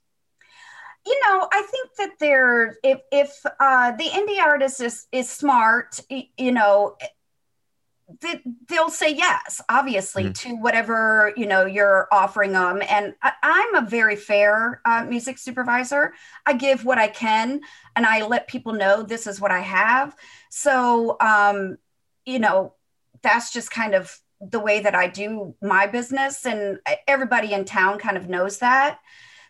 You 1.06 1.20
know, 1.26 1.48
I 1.52 1.62
think 1.62 1.90
that 1.98 2.20
there 2.20 2.78
if 2.84 3.02
if 3.12 3.46
uh 3.60 3.92
the 3.92 4.06
indie 4.06 4.40
artist 4.40 4.82
is 4.82 5.08
is 5.12 5.30
smart, 5.30 6.00
you 6.10 6.52
know, 6.52 6.98
they, 8.22 8.40
they'll 8.68 8.92
say 8.92 9.12
yes 9.12 9.60
obviously 9.68 10.26
mm-hmm. 10.26 10.52
to 10.52 10.56
whatever 10.58 11.34
you 11.36 11.48
know 11.48 11.66
you're 11.66 12.08
offering 12.12 12.52
them 12.52 12.84
and 12.88 13.16
I, 13.24 13.72
am 13.74 13.84
a 13.84 13.90
very 13.90 14.16
fair 14.16 14.80
uh, 14.86 15.04
music 15.06 15.40
supervisor 15.40 16.14
i 16.46 16.54
give 16.54 16.86
what 16.86 17.00
i 17.00 17.08
can 17.08 17.62
and 17.96 18.06
i 18.06 18.24
let 18.24 18.48
people 18.48 18.74
know 18.74 19.02
this 19.02 19.26
is 19.26 19.42
what 19.42 19.50
i 19.50 19.60
have 19.60 20.16
so 20.52 21.18
um, 21.20 21.80
you 22.28 22.38
know 22.38 22.76
that's 23.24 23.52
just 23.52 23.72
kind 23.72 23.96
of 23.96 24.20
the 24.40 24.60
way 24.60 24.80
that 24.82 24.96
I 24.96 25.08
do 25.08 25.56
my 25.62 25.88
business, 25.88 26.46
and 26.46 26.80
everybody 27.08 27.54
in 27.54 27.66
town 27.66 28.00
kind 28.00 28.18
of 28.18 28.30
knows 28.30 28.60
that. 28.60 29.00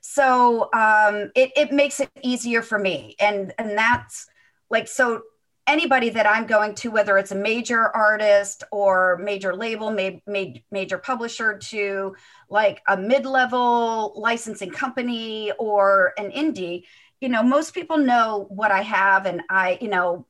So 0.08 0.70
um, 0.72 1.32
it, 1.34 1.52
it 1.58 1.72
makes 1.72 2.00
it 2.00 2.12
easier 2.22 2.62
for 2.62 2.78
me, 2.78 3.16
and 3.20 3.54
and 3.58 3.76
that's 3.76 4.28
like 4.70 4.88
so. 4.88 5.24
Anybody 5.68 6.10
that 6.12 6.28
I'm 6.28 6.46
going 6.46 6.76
to, 6.76 6.92
whether 6.92 7.18
it's 7.18 7.32
a 7.32 7.36
major 7.36 7.88
artist 7.88 8.64
or 8.72 9.18
major 9.18 9.56
label, 9.56 9.90
ma- 9.90 10.20
ma- 10.28 10.54
major 10.70 11.00
publisher, 11.00 11.58
to 11.58 12.16
like 12.50 12.84
a 12.88 12.96
mid-level 12.96 14.14
licensing 14.16 14.70
company 14.70 15.52
or 15.58 16.14
an 16.20 16.30
indie, 16.30 16.84
you 17.20 17.30
know, 17.30 17.42
most 17.42 17.74
people 17.74 17.98
know 17.98 18.46
what 18.50 18.70
I 18.70 18.84
have, 18.84 19.26
and 19.26 19.42
I, 19.50 19.80
you 19.82 19.88
know, 19.88 20.28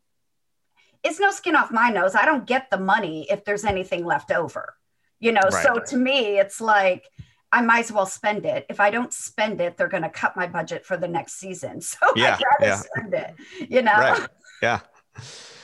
it's 1.03 1.19
no 1.19 1.31
skin 1.31 1.57
off 1.57 1.69
my 1.69 1.89
nose. 1.89 2.15
I 2.15 2.23
don't 2.23 2.47
get 2.47 2.69
the 2.71 2.79
money 2.79 3.27
if 3.29 3.43
there's 3.43 3.65
anything 3.65 4.05
left 4.05 4.31
over. 4.31 4.75
You 5.19 5.33
know, 5.33 5.41
right. 5.51 5.63
so 5.63 5.79
to 5.79 5.97
me, 5.97 6.39
it's 6.39 6.61
like 6.61 7.09
I 7.55 7.61
might 7.61 7.85
as 7.85 7.91
well 7.91 8.05
spend 8.05 8.45
it. 8.45 8.65
If 8.67 8.81
I 8.81 8.91
don't 8.91 9.13
spend 9.13 9.61
it, 9.61 9.77
they're 9.77 9.87
going 9.87 10.03
to 10.03 10.09
cut 10.09 10.35
my 10.35 10.45
budget 10.45 10.85
for 10.85 10.97
the 10.97 11.07
next 11.07 11.39
season. 11.39 11.79
So 11.85 11.97
yeah, 12.15 12.37
I 12.59 12.65
yeah. 12.65 12.75
spend 12.75 13.13
it. 13.13 13.35
You 13.69 13.81
know. 13.81 13.93
Right. 13.93 14.27
Yeah. 14.61 14.79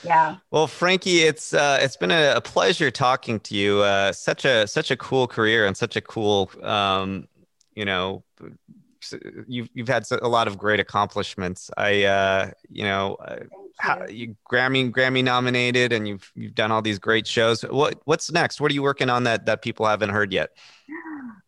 Yeah. 0.04 0.38
Well, 0.52 0.68
Frankie, 0.68 1.20
it's 1.20 1.54
uh, 1.54 1.80
it's 1.82 1.96
been 1.96 2.12
a, 2.12 2.34
a 2.36 2.42
pleasure 2.42 2.92
talking 2.92 3.40
to 3.42 3.56
you. 3.56 3.80
Uh, 3.80 4.12
such 4.12 4.44
a 4.46 4.68
such 4.68 4.92
a 4.92 4.98
cool 4.98 5.28
career 5.28 5.66
and 5.66 5.76
such 5.76 5.96
a 5.96 6.02
cool, 6.02 6.52
um, 6.62 7.28
you 7.74 7.86
know, 7.86 8.24
you've 9.48 9.70
you've 9.74 9.88
had 9.88 10.04
a 10.22 10.28
lot 10.28 10.48
of 10.48 10.58
great 10.58 10.80
accomplishments. 10.80 11.72
I, 11.78 12.04
uh, 12.04 12.52
you 12.70 12.84
know, 12.84 13.16
uh, 13.16 13.40
how, 13.80 14.06
you 14.08 14.36
Grammy 14.52 14.92
Grammy 14.92 15.24
nominated, 15.24 15.94
and 15.94 16.08
you've 16.08 16.32
you've 16.36 16.56
done 16.56 16.72
all 16.72 16.82
these 16.82 17.00
great 17.00 17.26
shows. 17.26 17.62
What 17.62 18.00
what's 18.06 18.32
next? 18.32 18.62
What 18.62 18.72
are 18.72 18.76
you 18.76 18.84
working 18.84 19.10
on 19.10 19.24
that 19.24 19.46
that 19.46 19.62
people 19.62 19.86
haven't 19.86 20.10
heard 20.10 20.34
yet? 20.34 20.52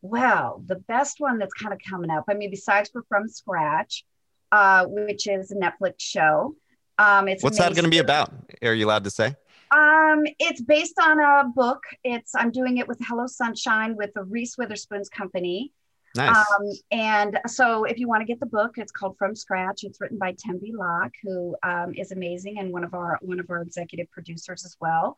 Well, 0.01 0.63
the 0.65 0.75
best 0.75 1.19
one 1.19 1.39
that's 1.39 1.53
kind 1.53 1.73
of 1.73 1.79
coming 1.87 2.09
up. 2.09 2.25
I 2.29 2.33
mean, 2.33 2.49
besides 2.49 2.89
for 2.89 3.03
From 3.09 3.27
Scratch, 3.27 4.05
uh, 4.51 4.85
which 4.87 5.27
is 5.27 5.51
a 5.51 5.55
Netflix 5.55 5.95
show. 5.99 6.55
Um, 6.99 7.27
it's 7.27 7.43
what's 7.43 7.57
amazing. 7.57 7.73
that 7.73 7.81
going 7.81 7.91
to 7.91 7.95
be 7.95 7.97
about? 7.97 8.31
Are 8.61 8.73
you 8.73 8.85
allowed 8.85 9.03
to 9.05 9.09
say? 9.09 9.35
Um, 9.71 10.23
it's 10.39 10.61
based 10.61 10.99
on 11.01 11.19
a 11.19 11.49
book. 11.49 11.81
It's 12.03 12.35
I'm 12.35 12.51
doing 12.51 12.77
it 12.77 12.87
with 12.87 12.99
Hello 13.01 13.25
Sunshine 13.25 13.95
with 13.95 14.13
the 14.13 14.23
Reese 14.23 14.57
Witherspoon's 14.57 15.09
company. 15.09 15.73
Nice. 16.15 16.35
Um, 16.37 16.71
and 16.91 17.39
so 17.47 17.85
if 17.85 17.97
you 17.97 18.07
want 18.07 18.21
to 18.21 18.25
get 18.25 18.39
the 18.39 18.45
book, 18.45 18.77
it's 18.77 18.91
called 18.91 19.17
From 19.17 19.35
Scratch. 19.35 19.83
It's 19.83 19.99
written 19.99 20.19
by 20.19 20.33
Tembi 20.33 20.71
Locke, 20.71 21.13
who 21.23 21.55
um, 21.63 21.95
is 21.95 22.11
amazing 22.11 22.59
and 22.59 22.71
one 22.71 22.83
of 22.83 22.93
our 22.93 23.17
one 23.21 23.39
of 23.39 23.49
our 23.49 23.63
executive 23.63 24.11
producers 24.11 24.63
as 24.63 24.77
well. 24.79 25.17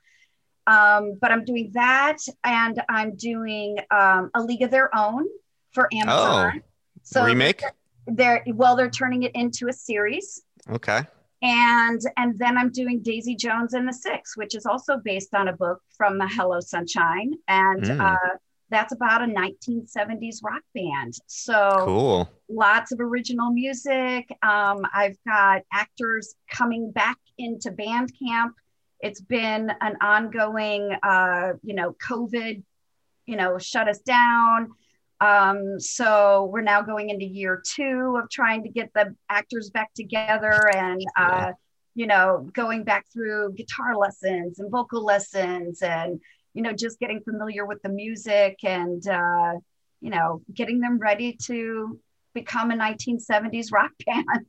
Um, 0.67 1.17
but 1.21 1.31
I'm 1.31 1.45
doing 1.45 1.71
that, 1.73 2.17
and 2.43 2.81
I'm 2.89 3.15
doing 3.15 3.77
um, 3.91 4.31
a 4.33 4.41
League 4.41 4.63
of 4.63 4.71
Their 4.71 4.95
Own 4.95 5.25
for 5.71 5.87
Amazon. 5.93 6.53
Oh, 6.55 6.61
so 7.03 7.25
remake. 7.25 7.61
They're, 8.07 8.43
they're 8.45 8.55
well, 8.55 8.75
they're 8.75 8.89
turning 8.89 9.23
it 9.23 9.31
into 9.35 9.67
a 9.67 9.73
series. 9.73 10.41
Okay. 10.69 11.01
And 11.41 12.01
and 12.17 12.37
then 12.39 12.57
I'm 12.57 12.71
doing 12.71 13.01
Daisy 13.01 13.35
Jones 13.35 13.73
and 13.73 13.87
the 13.87 13.93
Six, 13.93 14.35
which 14.35 14.55
is 14.55 14.65
also 14.65 14.97
based 14.97 15.35
on 15.35 15.49
a 15.49 15.53
book 15.53 15.81
from 15.95 16.17
the 16.17 16.27
Hello 16.27 16.59
Sunshine, 16.59 17.33
and 17.47 17.83
mm. 17.83 17.99
uh, 17.99 18.37
that's 18.69 18.93
about 18.93 19.21
a 19.21 19.25
1970s 19.25 20.43
rock 20.43 20.63
band. 20.73 21.13
So 21.27 21.75
Cool. 21.85 22.29
lots 22.49 22.91
of 22.91 22.99
original 22.99 23.51
music. 23.51 24.29
Um, 24.41 24.85
I've 24.93 25.17
got 25.27 25.61
actors 25.71 26.35
coming 26.49 26.91
back 26.91 27.17
into 27.37 27.71
band 27.71 28.11
camp. 28.17 28.55
It's 28.99 29.21
been 29.21 29.71
an 29.81 29.97
ongoing, 30.01 30.95
uh, 31.03 31.53
you 31.63 31.75
know, 31.75 31.95
COVID, 32.07 32.63
you 33.25 33.35
know, 33.35 33.57
shut 33.57 33.87
us 33.87 33.99
down. 33.99 34.71
Um, 35.21 35.79
so 35.79 36.49
we're 36.51 36.61
now 36.61 36.81
going 36.81 37.09
into 37.09 37.25
year 37.25 37.61
two 37.65 38.19
of 38.21 38.29
trying 38.29 38.63
to 38.63 38.69
get 38.69 38.91
the 38.93 39.15
actors 39.29 39.69
back 39.69 39.93
together 39.93 40.69
and, 40.75 41.01
uh, 41.17 41.51
you 41.93 42.07
know, 42.07 42.49
going 42.53 42.83
back 42.83 43.05
through 43.13 43.53
guitar 43.53 43.95
lessons 43.95 44.59
and 44.59 44.69
vocal 44.69 45.03
lessons 45.03 45.81
and, 45.81 46.19
you 46.53 46.61
know, 46.61 46.73
just 46.73 46.99
getting 46.99 47.21
familiar 47.21 47.65
with 47.65 47.81
the 47.81 47.89
music 47.89 48.59
and, 48.63 49.07
uh, 49.07 49.53
you 50.01 50.09
know, 50.09 50.41
getting 50.53 50.81
them 50.81 50.99
ready 50.99 51.37
to 51.45 51.97
become 52.33 52.71
a 52.71 52.75
1970s 52.75 53.71
rock 53.71 53.91
band. 54.05 54.45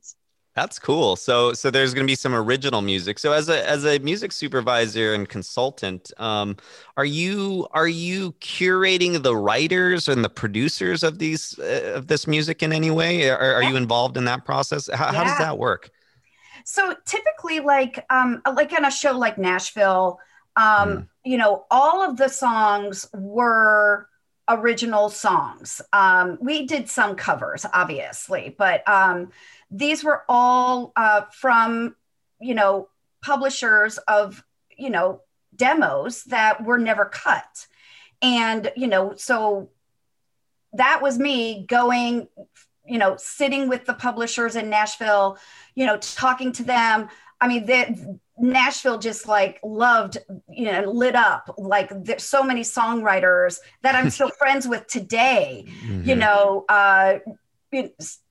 That's 0.57 0.79
cool. 0.79 1.15
So 1.15 1.53
so 1.53 1.69
there's 1.69 1.93
going 1.93 2.05
to 2.07 2.11
be 2.11 2.15
some 2.15 2.33
original 2.33 2.81
music. 2.81 3.19
So 3.19 3.31
as 3.31 3.47
a 3.47 3.69
as 3.69 3.85
a 3.85 3.99
music 3.99 4.31
supervisor 4.31 5.13
and 5.13 5.29
consultant, 5.29 6.11
um, 6.17 6.57
are 6.97 7.05
you 7.05 7.67
are 7.73 7.87
you 7.87 8.31
curating 8.41 9.21
the 9.21 9.35
writers 9.35 10.07
and 10.07 10.25
the 10.25 10.29
producers 10.31 11.03
of 11.03 11.19
these 11.19 11.59
uh, 11.59 11.93
of 11.95 12.07
this 12.07 12.25
music 12.25 12.63
in 12.63 12.73
any 12.73 12.89
way? 12.89 13.29
Are, 13.29 13.37
are 13.53 13.63
you 13.63 13.75
involved 13.75 14.17
in 14.17 14.25
that 14.25 14.45
process? 14.45 14.89
How, 14.91 15.13
how 15.13 15.23
does 15.23 15.37
that 15.37 15.59
work? 15.59 15.91
So 16.65 16.95
typically, 17.05 17.59
like 17.59 18.05
um, 18.09 18.41
like 18.55 18.73
on 18.73 18.85
a 18.85 18.91
show 18.91 19.17
like 19.17 19.37
Nashville, 19.37 20.19
um, 20.55 21.03
Mm. 21.03 21.07
you 21.23 21.37
know, 21.37 21.65
all 21.71 22.01
of 22.09 22.17
the 22.17 22.29
songs 22.29 23.05
were 23.13 24.09
original 24.49 25.09
songs. 25.09 25.81
Um, 25.93 26.37
we 26.41 26.65
did 26.65 26.89
some 26.89 27.15
covers, 27.15 27.65
obviously, 27.73 28.55
but 28.57 28.87
um, 28.87 29.31
these 29.69 30.03
were 30.03 30.23
all 30.29 30.93
uh, 30.95 31.21
from 31.31 31.95
you 32.39 32.53
know 32.55 32.89
publishers 33.23 33.97
of 34.07 34.43
you 34.77 34.89
know 34.89 35.21
demos 35.55 36.23
that 36.25 36.63
were 36.63 36.77
never 36.77 37.05
cut, 37.05 37.67
and 38.21 38.71
you 38.75 38.87
know 38.87 39.13
so 39.15 39.69
that 40.73 41.01
was 41.01 41.17
me 41.17 41.65
going 41.67 42.27
you 42.85 42.97
know 42.97 43.15
sitting 43.17 43.67
with 43.67 43.85
the 43.85 43.93
publishers 43.93 44.55
in 44.55 44.69
Nashville 44.69 45.37
you 45.75 45.85
know, 45.85 45.95
talking 45.97 46.51
to 46.53 46.63
them. 46.63 47.07
I 47.39 47.47
mean, 47.47 47.67
the, 47.67 48.19
Nashville 48.39 48.97
just 48.97 49.27
like 49.27 49.59
loved, 49.63 50.17
you 50.49 50.71
know, 50.71 50.89
lit 50.89 51.13
up. 51.15 51.53
Like 51.55 51.91
there's 52.03 52.23
so 52.23 52.41
many 52.41 52.61
songwriters 52.61 53.59
that 53.83 53.93
I'm 53.93 54.09
still 54.09 54.29
friends 54.39 54.67
with 54.67 54.87
today. 54.87 55.65
You 55.67 56.15
Mhm. 56.15 56.17
know, 56.17 56.65
uh, 56.67 57.19
you- 57.27 57.37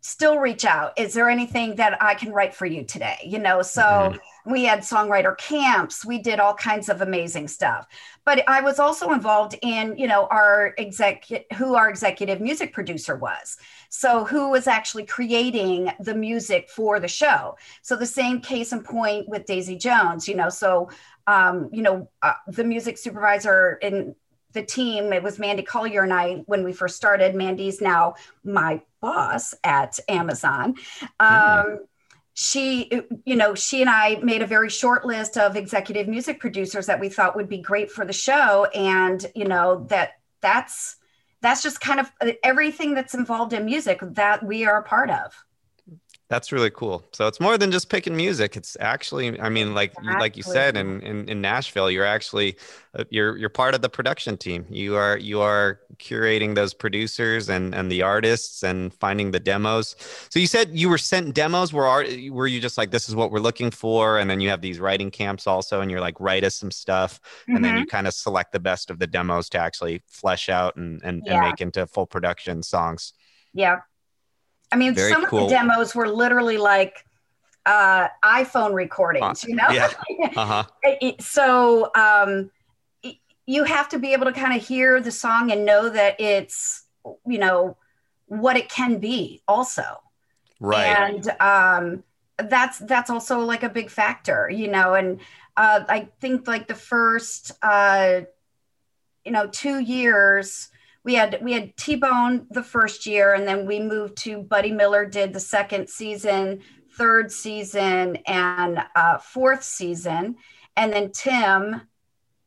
still 0.01 0.39
reach 0.39 0.65
out. 0.65 0.99
Is 0.99 1.13
there 1.15 1.29
anything 1.29 1.77
that 1.77 2.03
I 2.03 2.15
can 2.15 2.33
write 2.33 2.55
for 2.55 2.67
you 2.67 2.85
today? 2.85 3.19
You 3.25 3.39
know, 3.39 3.63
so 3.63 3.83
Mhm. 3.83 4.19
we 4.47 4.65
had 4.65 4.81
songwriter 4.81 5.37
camps. 5.37 6.05
We 6.05 6.19
did 6.19 6.41
all 6.41 6.55
kinds 6.55 6.89
of 6.89 7.03
amazing 7.03 7.49
stuff. 7.49 7.87
But 8.25 8.49
I 8.49 8.61
was 8.61 8.79
also 8.79 9.11
involved 9.11 9.57
in, 9.63 9.97
you 9.99 10.07
know, 10.07 10.27
our 10.31 10.75
exec, 10.79 11.25
who 11.55 11.75
our 11.75 11.89
executive 11.91 12.41
music 12.41 12.73
producer 12.73 13.17
was. 13.17 13.59
So 13.89 14.25
who 14.25 14.51
was 14.51 14.67
actually 14.67 15.07
creating 15.07 15.93
the 16.01 16.15
music 16.15 16.71
for 16.71 16.99
the 17.01 17.09
show? 17.09 17.57
So 17.83 17.97
the 17.97 18.07
same 18.07 18.41
case 18.41 18.73
in 18.73 18.83
point 18.83 19.29
with 19.29 19.47
Daisy 19.47 19.77
Jones, 19.77 20.29
you 20.29 20.35
know. 20.35 20.49
So, 20.49 20.91
um, 21.27 21.69
you 21.73 21.83
know, 21.83 22.09
uh, 22.23 22.35
the 22.47 22.65
music 22.65 22.99
supervisor 22.99 23.79
in 23.83 24.15
the 24.57 24.65
team, 24.65 25.13
it 25.13 25.23
was 25.23 25.39
Mandy 25.39 25.63
Collier 25.63 26.03
and 26.03 26.13
I 26.13 26.43
when 26.47 26.65
we 26.65 26.73
first 26.73 26.97
started. 26.97 27.37
Mandy's 27.37 27.81
now 27.81 28.15
my 28.43 28.81
boss 29.01 29.55
at 29.63 30.01
Amazon. 30.09 30.75
Um, 31.21 31.81
she, 32.35 32.91
you 33.25 33.37
know, 33.37 33.55
she 33.55 33.81
and 33.81 33.89
I 33.89 34.17
made 34.17 34.43
a 34.43 34.47
very 34.47 34.69
short 34.69 35.07
list 35.07 35.39
of 35.39 35.57
executive 35.57 36.09
music 36.09 36.41
producers 36.41 36.87
that 36.87 36.99
we 36.99 37.09
thought 37.09 37.37
would 37.37 37.49
be 37.49 37.59
great 37.59 37.91
for 37.91 38.05
the 38.05 38.13
show, 38.13 38.65
and 38.75 39.25
you 39.35 39.45
know 39.45 39.87
that 39.91 40.15
that's 40.41 40.97
that's 41.41 41.63
just 41.63 41.81
kind 41.81 42.01
of 42.01 42.11
uh, 42.21 42.33
everything 42.43 42.95
that's 42.95 43.15
involved 43.15 43.53
in 43.53 43.65
music 43.65 44.01
that 44.03 44.45
we 44.45 44.67
are 44.67 44.81
a 44.81 44.83
part 44.83 45.11
of. 45.11 45.33
That's 46.29 46.51
really 46.51 46.71
cool. 46.71 47.05
So 47.13 47.29
it's 47.29 47.39
more 47.39 47.57
than 47.57 47.71
just 47.71 47.89
picking 47.89 48.17
music. 48.17 48.57
It's 48.57 48.77
actually, 48.81 49.41
I 49.41 49.49
mean, 49.49 49.75
like 49.75 49.93
you 50.03 50.13
like 50.19 50.37
you 50.37 50.43
said, 50.43 50.77
in, 50.77 51.01
in 51.03 51.29
in 51.29 51.41
Nashville, 51.41 51.89
you're 51.89 52.05
actually 52.05 52.57
uh, 52.99 53.05
you're 53.11 53.37
you're 53.37 53.49
part 53.49 53.77
of 53.77 53.81
the 53.81 53.89
production 53.89 54.37
team. 54.37 54.67
You 54.69 54.97
are 54.97 55.17
you 55.19 55.41
are 55.41 55.79
curating 55.99 56.57
those 56.57 56.75
producers 56.75 57.49
and 57.49 57.73
and 57.77 57.93
the 57.93 58.03
artists 58.03 58.65
and 58.65 58.93
finding 58.95 59.31
the 59.31 59.39
demos. 59.39 59.95
So 60.29 60.41
you 60.41 60.49
said 60.49 60.71
you 60.73 60.89
were 60.89 60.99
sent 60.99 61.33
demos. 61.33 61.73
Were 61.73 61.87
art, 61.87 62.09
were 62.33 62.49
you 62.49 62.61
just 62.61 62.77
like 62.77 62.91
this 62.91 63.09
is 63.09 63.15
what 63.15 63.31
we're 63.31 63.39
looking 63.39 63.71
for, 63.71 64.19
and 64.19 64.29
then 64.29 64.41
you 64.41 64.49
have 64.49 64.63
these 64.63 64.81
writing 64.81 65.13
camps 65.13 65.47
also, 65.47 65.81
and 65.81 65.93
you're 65.93 66.01
like 66.01 66.19
write 66.19 66.43
us 66.43 66.57
some 66.57 66.73
stuff, 66.73 67.21
and 67.47 67.65
then 67.65 67.79
you 67.79 67.87
kind 67.87 68.09
of 68.09 68.15
select 68.15 68.51
the 68.51 68.59
best 68.61 68.91
of 68.91 68.99
the 68.99 69.07
demos 69.07 69.49
to 69.51 69.59
actually 69.59 70.03
flesh 70.09 70.49
out 70.49 70.75
and 70.75 71.01
and, 71.05 71.23
Yeah. 71.25 71.35
and 71.35 71.43
make 71.43 71.61
into 71.61 71.87
full 71.87 72.07
production 72.07 72.65
songs. 72.65 73.13
Yeah. 73.55 73.77
I 74.73 74.77
mean, 74.77 74.95
Very 74.95 75.13
some 75.13 75.27
cool. 75.27 75.45
of 75.45 75.51
the 75.51 75.55
demos 75.57 75.95
were 75.95 76.09
literally 76.09 76.59
like 76.59 77.05
uh, 77.65 78.09
iPhone 78.25 78.75
recordings, 78.75 79.45
you 79.45 79.55
know? 79.57 79.69
yeah. 79.71 79.91
Uh 80.37 80.47
huh. 80.47 80.65
It- 80.83 80.99
it- 81.03 81.23
so 81.23 81.91
um, 81.95 82.51
you 83.47 83.65
have 83.65 83.89
to 83.91 83.99
be 83.99 84.13
able 84.13 84.27
to 84.27 84.33
kind 84.33 84.57
of 84.57 84.67
hear 84.67 85.01
the 85.01 85.11
song 85.13 85.51
and 85.53 85.65
know 85.65 85.89
that 85.89 86.21
it's, 86.21 86.85
you 87.27 87.39
know, 87.39 87.77
what 88.27 88.57
it 88.57 88.69
can 88.69 88.99
be 88.99 89.43
also. 89.47 89.85
Right. 90.59 90.87
and 90.87 91.29
um, 91.41 92.03
that's 92.39 92.79
that's 92.79 93.11
also 93.11 93.41
like 93.41 93.63
a 93.63 93.69
big 93.69 93.89
factor 93.91 94.49
you 94.51 94.69
know 94.69 94.93
and 94.95 95.21
uh, 95.57 95.85
i 95.89 96.09
think 96.21 96.47
like 96.47 96.67
the 96.67 96.75
first 96.75 97.53
uh, 97.63 98.21
you 99.25 99.33
know 99.33 99.47
two 99.47 99.79
years 99.81 100.69
we 101.07 101.15
had 101.15 101.39
we 101.41 101.53
had 101.53 101.75
t-bone 101.77 102.47
the 102.51 102.63
first 102.63 103.07
year 103.07 103.33
and 103.33 103.47
then 103.49 103.65
we 103.65 103.81
moved 103.81 104.17
to 104.17 104.43
buddy 104.43 104.73
miller 104.73 105.07
did 105.07 105.33
the 105.33 105.41
second 105.41 105.89
season 105.89 106.61
third 106.99 107.31
season 107.31 108.17
and 108.27 108.83
uh, 108.95 109.17
fourth 109.19 109.63
season 109.63 110.37
and 110.77 110.93
then 110.93 111.11
tim 111.13 111.81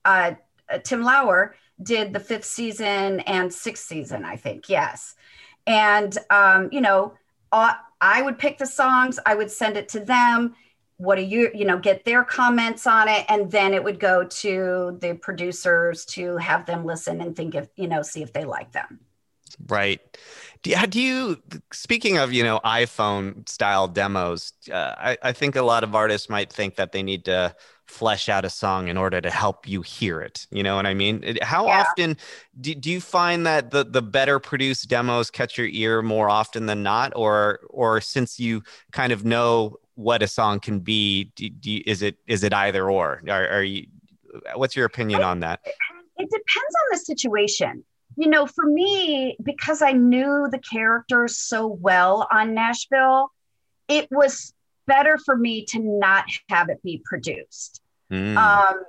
uh, 0.06 0.32
uh, 0.70 0.78
tim 0.84 1.02
lauer 1.02 1.56
did 1.82 2.14
the 2.14 2.20
fifth 2.20 2.46
season 2.46 3.22
and 3.22 3.52
sixth 3.52 3.86
season 3.86 4.26
i 4.26 4.36
think 4.36 4.70
yes 4.70 5.16
and 5.66 6.18
um, 6.30 6.70
you 6.72 6.82
know 6.82 7.14
uh, 7.52 7.74
I 8.02 8.22
would 8.22 8.38
pick 8.38 8.58
the 8.58 8.66
songs, 8.66 9.20
I 9.26 9.36
would 9.36 9.52
send 9.52 9.76
it 9.78 9.90
to 9.90 10.00
them. 10.00 10.56
What 11.00 11.16
do 11.16 11.22
you, 11.22 11.50
you 11.54 11.64
know, 11.64 11.80
get 11.80 12.04
their 12.04 12.26
comments 12.26 12.86
on 12.86 13.08
it, 13.08 13.26
and 13.30 13.50
then 13.50 13.74
it 13.74 13.82
would 13.82 14.02
go 14.02 14.26
to 14.26 14.98
the 15.00 15.14
producers 15.16 16.04
to 16.08 16.36
have 16.36 16.66
them 16.66 16.84
listen 16.86 17.22
and 17.22 17.34
think 17.36 17.56
if, 17.56 17.70
you 17.78 17.88
know, 17.88 18.02
see 18.02 18.22
if 18.22 18.34
they 18.34 18.44
like 18.44 18.74
them. 18.74 19.00
Right. 19.68 20.02
Do 20.62 20.72
you, 20.72 20.88
do 20.88 21.02
you 21.02 21.44
speaking 21.72 22.18
of, 22.18 22.34
you 22.34 22.44
know, 22.44 22.60
iPhone 22.66 23.48
style 23.48 23.88
demos, 23.88 24.52
uh, 24.72 24.94
I, 24.98 25.18
I 25.24 25.32
think 25.32 25.56
a 25.56 25.62
lot 25.62 25.86
of 25.86 25.96
artists 25.96 26.30
might 26.30 26.52
think 26.52 26.76
that 26.76 26.92
they 26.92 27.02
need 27.02 27.24
to 27.26 27.56
flesh 27.88 28.30
out 28.30 28.46
a 28.46 28.50
song 28.50 28.90
in 28.90 28.98
order 28.98 29.22
to 29.22 29.30
help 29.30 29.68
you 29.68 29.82
hear 29.82 30.22
it. 30.22 30.48
You 30.52 30.64
know 30.64 30.76
what 30.76 30.86
I 30.86 30.94
mean? 30.94 31.38
How 31.42 31.66
Yeah. 31.66 31.82
often 31.82 32.18
do, 32.60 32.76
do 32.76 32.92
you 32.92 33.02
find 33.02 33.46
that 33.46 33.72
the, 33.72 33.86
the 33.86 34.02
better 34.02 34.38
produced 34.38 34.90
demos 34.90 35.32
catch 35.32 35.58
your 35.58 35.68
ear 35.68 36.02
more 36.02 36.30
often 36.30 36.66
than 36.66 36.84
not? 36.84 37.14
Or, 37.16 37.62
or 37.70 38.02
since 38.02 38.40
you 38.40 38.64
kind 38.92 39.12
of 39.12 39.26
know 39.26 39.78
what 40.00 40.24
a 40.24 40.28
song 40.28 40.62
can 40.62 40.80
be, 40.80 41.26
do, 41.36 41.50
do 41.50 41.82
is 41.86 42.02
it, 42.02 42.16
is 42.26 42.46
it 42.46 42.54
either 42.54 42.90
or? 42.90 43.22
Are, 43.28 43.50
are 43.50 43.64
you, 43.64 43.86
what's 44.56 44.74
your 44.74 44.86
opinion 44.86 45.24
on 45.24 45.42
that? 45.42 45.60
It 45.66 46.30
depends 46.30 46.48
on 46.56 46.88
the 46.92 46.98
situation. 47.00 47.84
You 48.16 48.30
know, 48.30 48.46
for 48.46 48.66
me, 48.66 49.36
because 49.44 49.82
I 49.82 49.92
knew 49.92 50.48
the 50.50 50.60
characters 50.60 51.36
so 51.36 51.68
well 51.68 52.30
on 52.32 52.54
Nashville, 52.54 53.34
it 53.90 54.08
was 54.10 54.54
better 54.88 55.18
for 55.18 55.36
me 55.36 55.66
to 55.66 55.80
not 55.80 56.24
have 56.48 56.70
it 56.70 56.82
be 56.82 57.02
produced. 57.04 57.82
Mm, 58.10 58.38
um, 58.38 58.84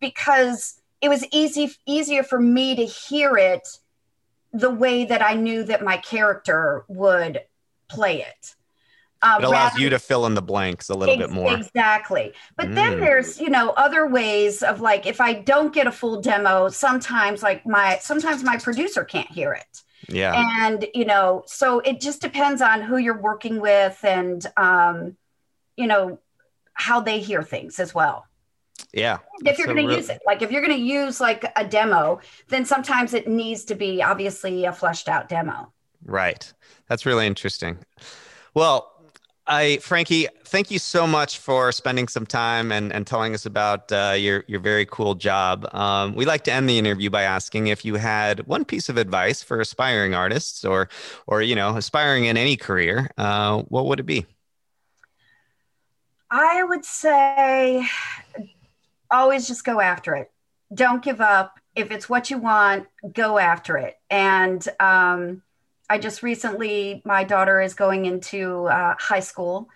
because 0.00 0.80
it 1.00 1.08
was 1.08 1.24
easy 1.32 1.70
easier 1.86 2.22
for 2.24 2.40
me 2.40 2.74
to 2.74 2.84
hear 2.84 3.36
it 3.36 3.66
the 4.52 4.70
way 4.70 5.04
that 5.04 5.22
I 5.24 5.34
knew 5.34 5.62
that 5.62 5.84
my 5.84 5.96
character 5.96 6.84
would 6.88 7.40
play 7.88 8.22
it. 8.22 8.56
Uh, 9.22 9.36
it 9.40 9.44
allows 9.44 9.72
rather- 9.72 9.80
you 9.80 9.90
to 9.90 9.98
fill 9.98 10.24
in 10.26 10.34
the 10.34 10.42
blanks 10.42 10.88
a 10.88 10.94
little 10.94 11.16
bit 11.16 11.30
more. 11.30 11.52
Exactly. 11.54 12.32
But 12.56 12.74
then 12.74 12.94
Mm. 12.94 13.00
there's, 13.00 13.38
you 13.40 13.50
know, 13.50 13.70
other 13.70 14.06
ways 14.06 14.62
of 14.62 14.80
like 14.80 15.04
if 15.06 15.20
I 15.20 15.34
don't 15.34 15.74
get 15.74 15.86
a 15.86 15.92
full 15.92 16.20
demo, 16.22 16.68
sometimes 16.70 17.42
like 17.42 17.66
my 17.66 17.98
sometimes 18.00 18.42
my 18.42 18.56
producer 18.56 19.04
can't 19.04 19.30
hear 19.30 19.52
it. 19.52 19.82
Yeah. 20.08 20.32
And, 20.64 20.86
you 20.94 21.04
know, 21.04 21.42
so 21.46 21.80
it 21.80 22.00
just 22.00 22.22
depends 22.22 22.62
on 22.62 22.80
who 22.80 22.96
you're 22.96 23.20
working 23.20 23.60
with 23.60 24.02
and 24.04 24.44
um, 24.56 25.16
you 25.76 25.86
know, 25.86 26.18
how 26.72 27.00
they 27.00 27.20
hear 27.20 27.42
things 27.42 27.78
as 27.78 27.94
well. 27.94 28.26
Yeah. 28.94 29.18
If 29.44 29.58
you're 29.58 29.66
going 29.66 29.86
to 29.86 29.94
use 29.94 30.08
it, 30.08 30.20
like 30.26 30.40
if 30.40 30.50
you're 30.50 30.62
going 30.62 30.76
to 30.76 30.82
use 30.82 31.20
like 31.20 31.44
a 31.56 31.64
demo, 31.64 32.20
then 32.48 32.64
sometimes 32.64 33.12
it 33.12 33.28
needs 33.28 33.64
to 33.66 33.74
be 33.74 34.02
obviously 34.02 34.64
a 34.64 34.72
fleshed 34.72 35.08
out 35.08 35.28
demo. 35.28 35.72
Right. 36.04 36.50
That's 36.88 37.04
really 37.04 37.26
interesting. 37.26 37.78
Well, 38.54 38.90
I, 39.50 39.78
Frankie, 39.78 40.28
thank 40.44 40.70
you 40.70 40.78
so 40.78 41.08
much 41.08 41.38
for 41.38 41.72
spending 41.72 42.06
some 42.06 42.24
time 42.24 42.70
and, 42.70 42.92
and 42.92 43.04
telling 43.04 43.34
us 43.34 43.46
about 43.46 43.90
uh, 43.90 44.14
your 44.16 44.44
your 44.46 44.60
very 44.60 44.86
cool 44.86 45.16
job. 45.16 45.68
Um, 45.74 46.14
we 46.14 46.24
like 46.24 46.44
to 46.44 46.52
end 46.52 46.70
the 46.70 46.78
interview 46.78 47.10
by 47.10 47.22
asking 47.22 47.66
if 47.66 47.84
you 47.84 47.96
had 47.96 48.46
one 48.46 48.64
piece 48.64 48.88
of 48.88 48.96
advice 48.96 49.42
for 49.42 49.60
aspiring 49.60 50.14
artists 50.14 50.64
or 50.64 50.88
or 51.26 51.42
you 51.42 51.56
know 51.56 51.76
aspiring 51.76 52.26
in 52.26 52.36
any 52.36 52.56
career. 52.56 53.10
Uh, 53.18 53.62
what 53.62 53.86
would 53.86 53.98
it 53.98 54.06
be? 54.06 54.24
I 56.30 56.62
would 56.62 56.84
say 56.84 57.84
always 59.10 59.48
just 59.48 59.64
go 59.64 59.80
after 59.80 60.14
it. 60.14 60.30
Don't 60.72 61.02
give 61.02 61.20
up. 61.20 61.58
If 61.74 61.90
it's 61.90 62.08
what 62.08 62.30
you 62.30 62.38
want, 62.38 62.86
go 63.12 63.36
after 63.36 63.76
it. 63.78 63.98
And 64.10 64.64
um, 64.78 65.42
I 65.90 65.98
just 65.98 66.22
recently, 66.22 67.02
my 67.04 67.24
daughter 67.24 67.60
is 67.60 67.74
going 67.74 68.06
into 68.06 68.66
uh, 68.66 68.94
high 68.96 69.20
school, 69.20 69.68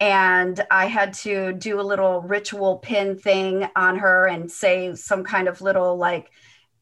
and 0.00 0.60
I 0.68 0.86
had 0.86 1.14
to 1.14 1.52
do 1.52 1.80
a 1.80 1.82
little 1.82 2.22
ritual 2.22 2.78
pin 2.78 3.16
thing 3.16 3.68
on 3.76 3.96
her 3.98 4.26
and 4.26 4.50
say 4.50 4.96
some 4.96 5.22
kind 5.22 5.46
of 5.46 5.60
little 5.60 5.96
like, 5.96 6.32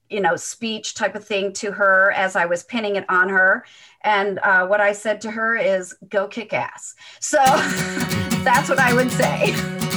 you 0.09 0.21
know, 0.21 0.37
speech 0.37 0.95
type 0.95 1.15
of 1.15 1.23
thing 1.23 1.53
to 1.55 1.73
her 1.73 2.13
as 2.13 2.35
I 2.35 2.47
was 2.47 2.63
pinning 2.63 2.97
it 2.97 3.05
on 3.11 3.29
her. 3.29 3.67
And 4.05 4.39
uh, 4.39 4.67
what 4.67 4.81
I 4.81 4.93
said 4.93 5.21
to 5.23 5.33
her 5.33 5.55
is, 5.55 5.95
go 6.09 6.27
kick 6.27 6.55
ass. 6.55 6.95
So 7.21 7.39
that's 8.43 8.71
what 8.71 8.79
I 8.79 8.95
would 8.95 9.11
say. 9.11 9.88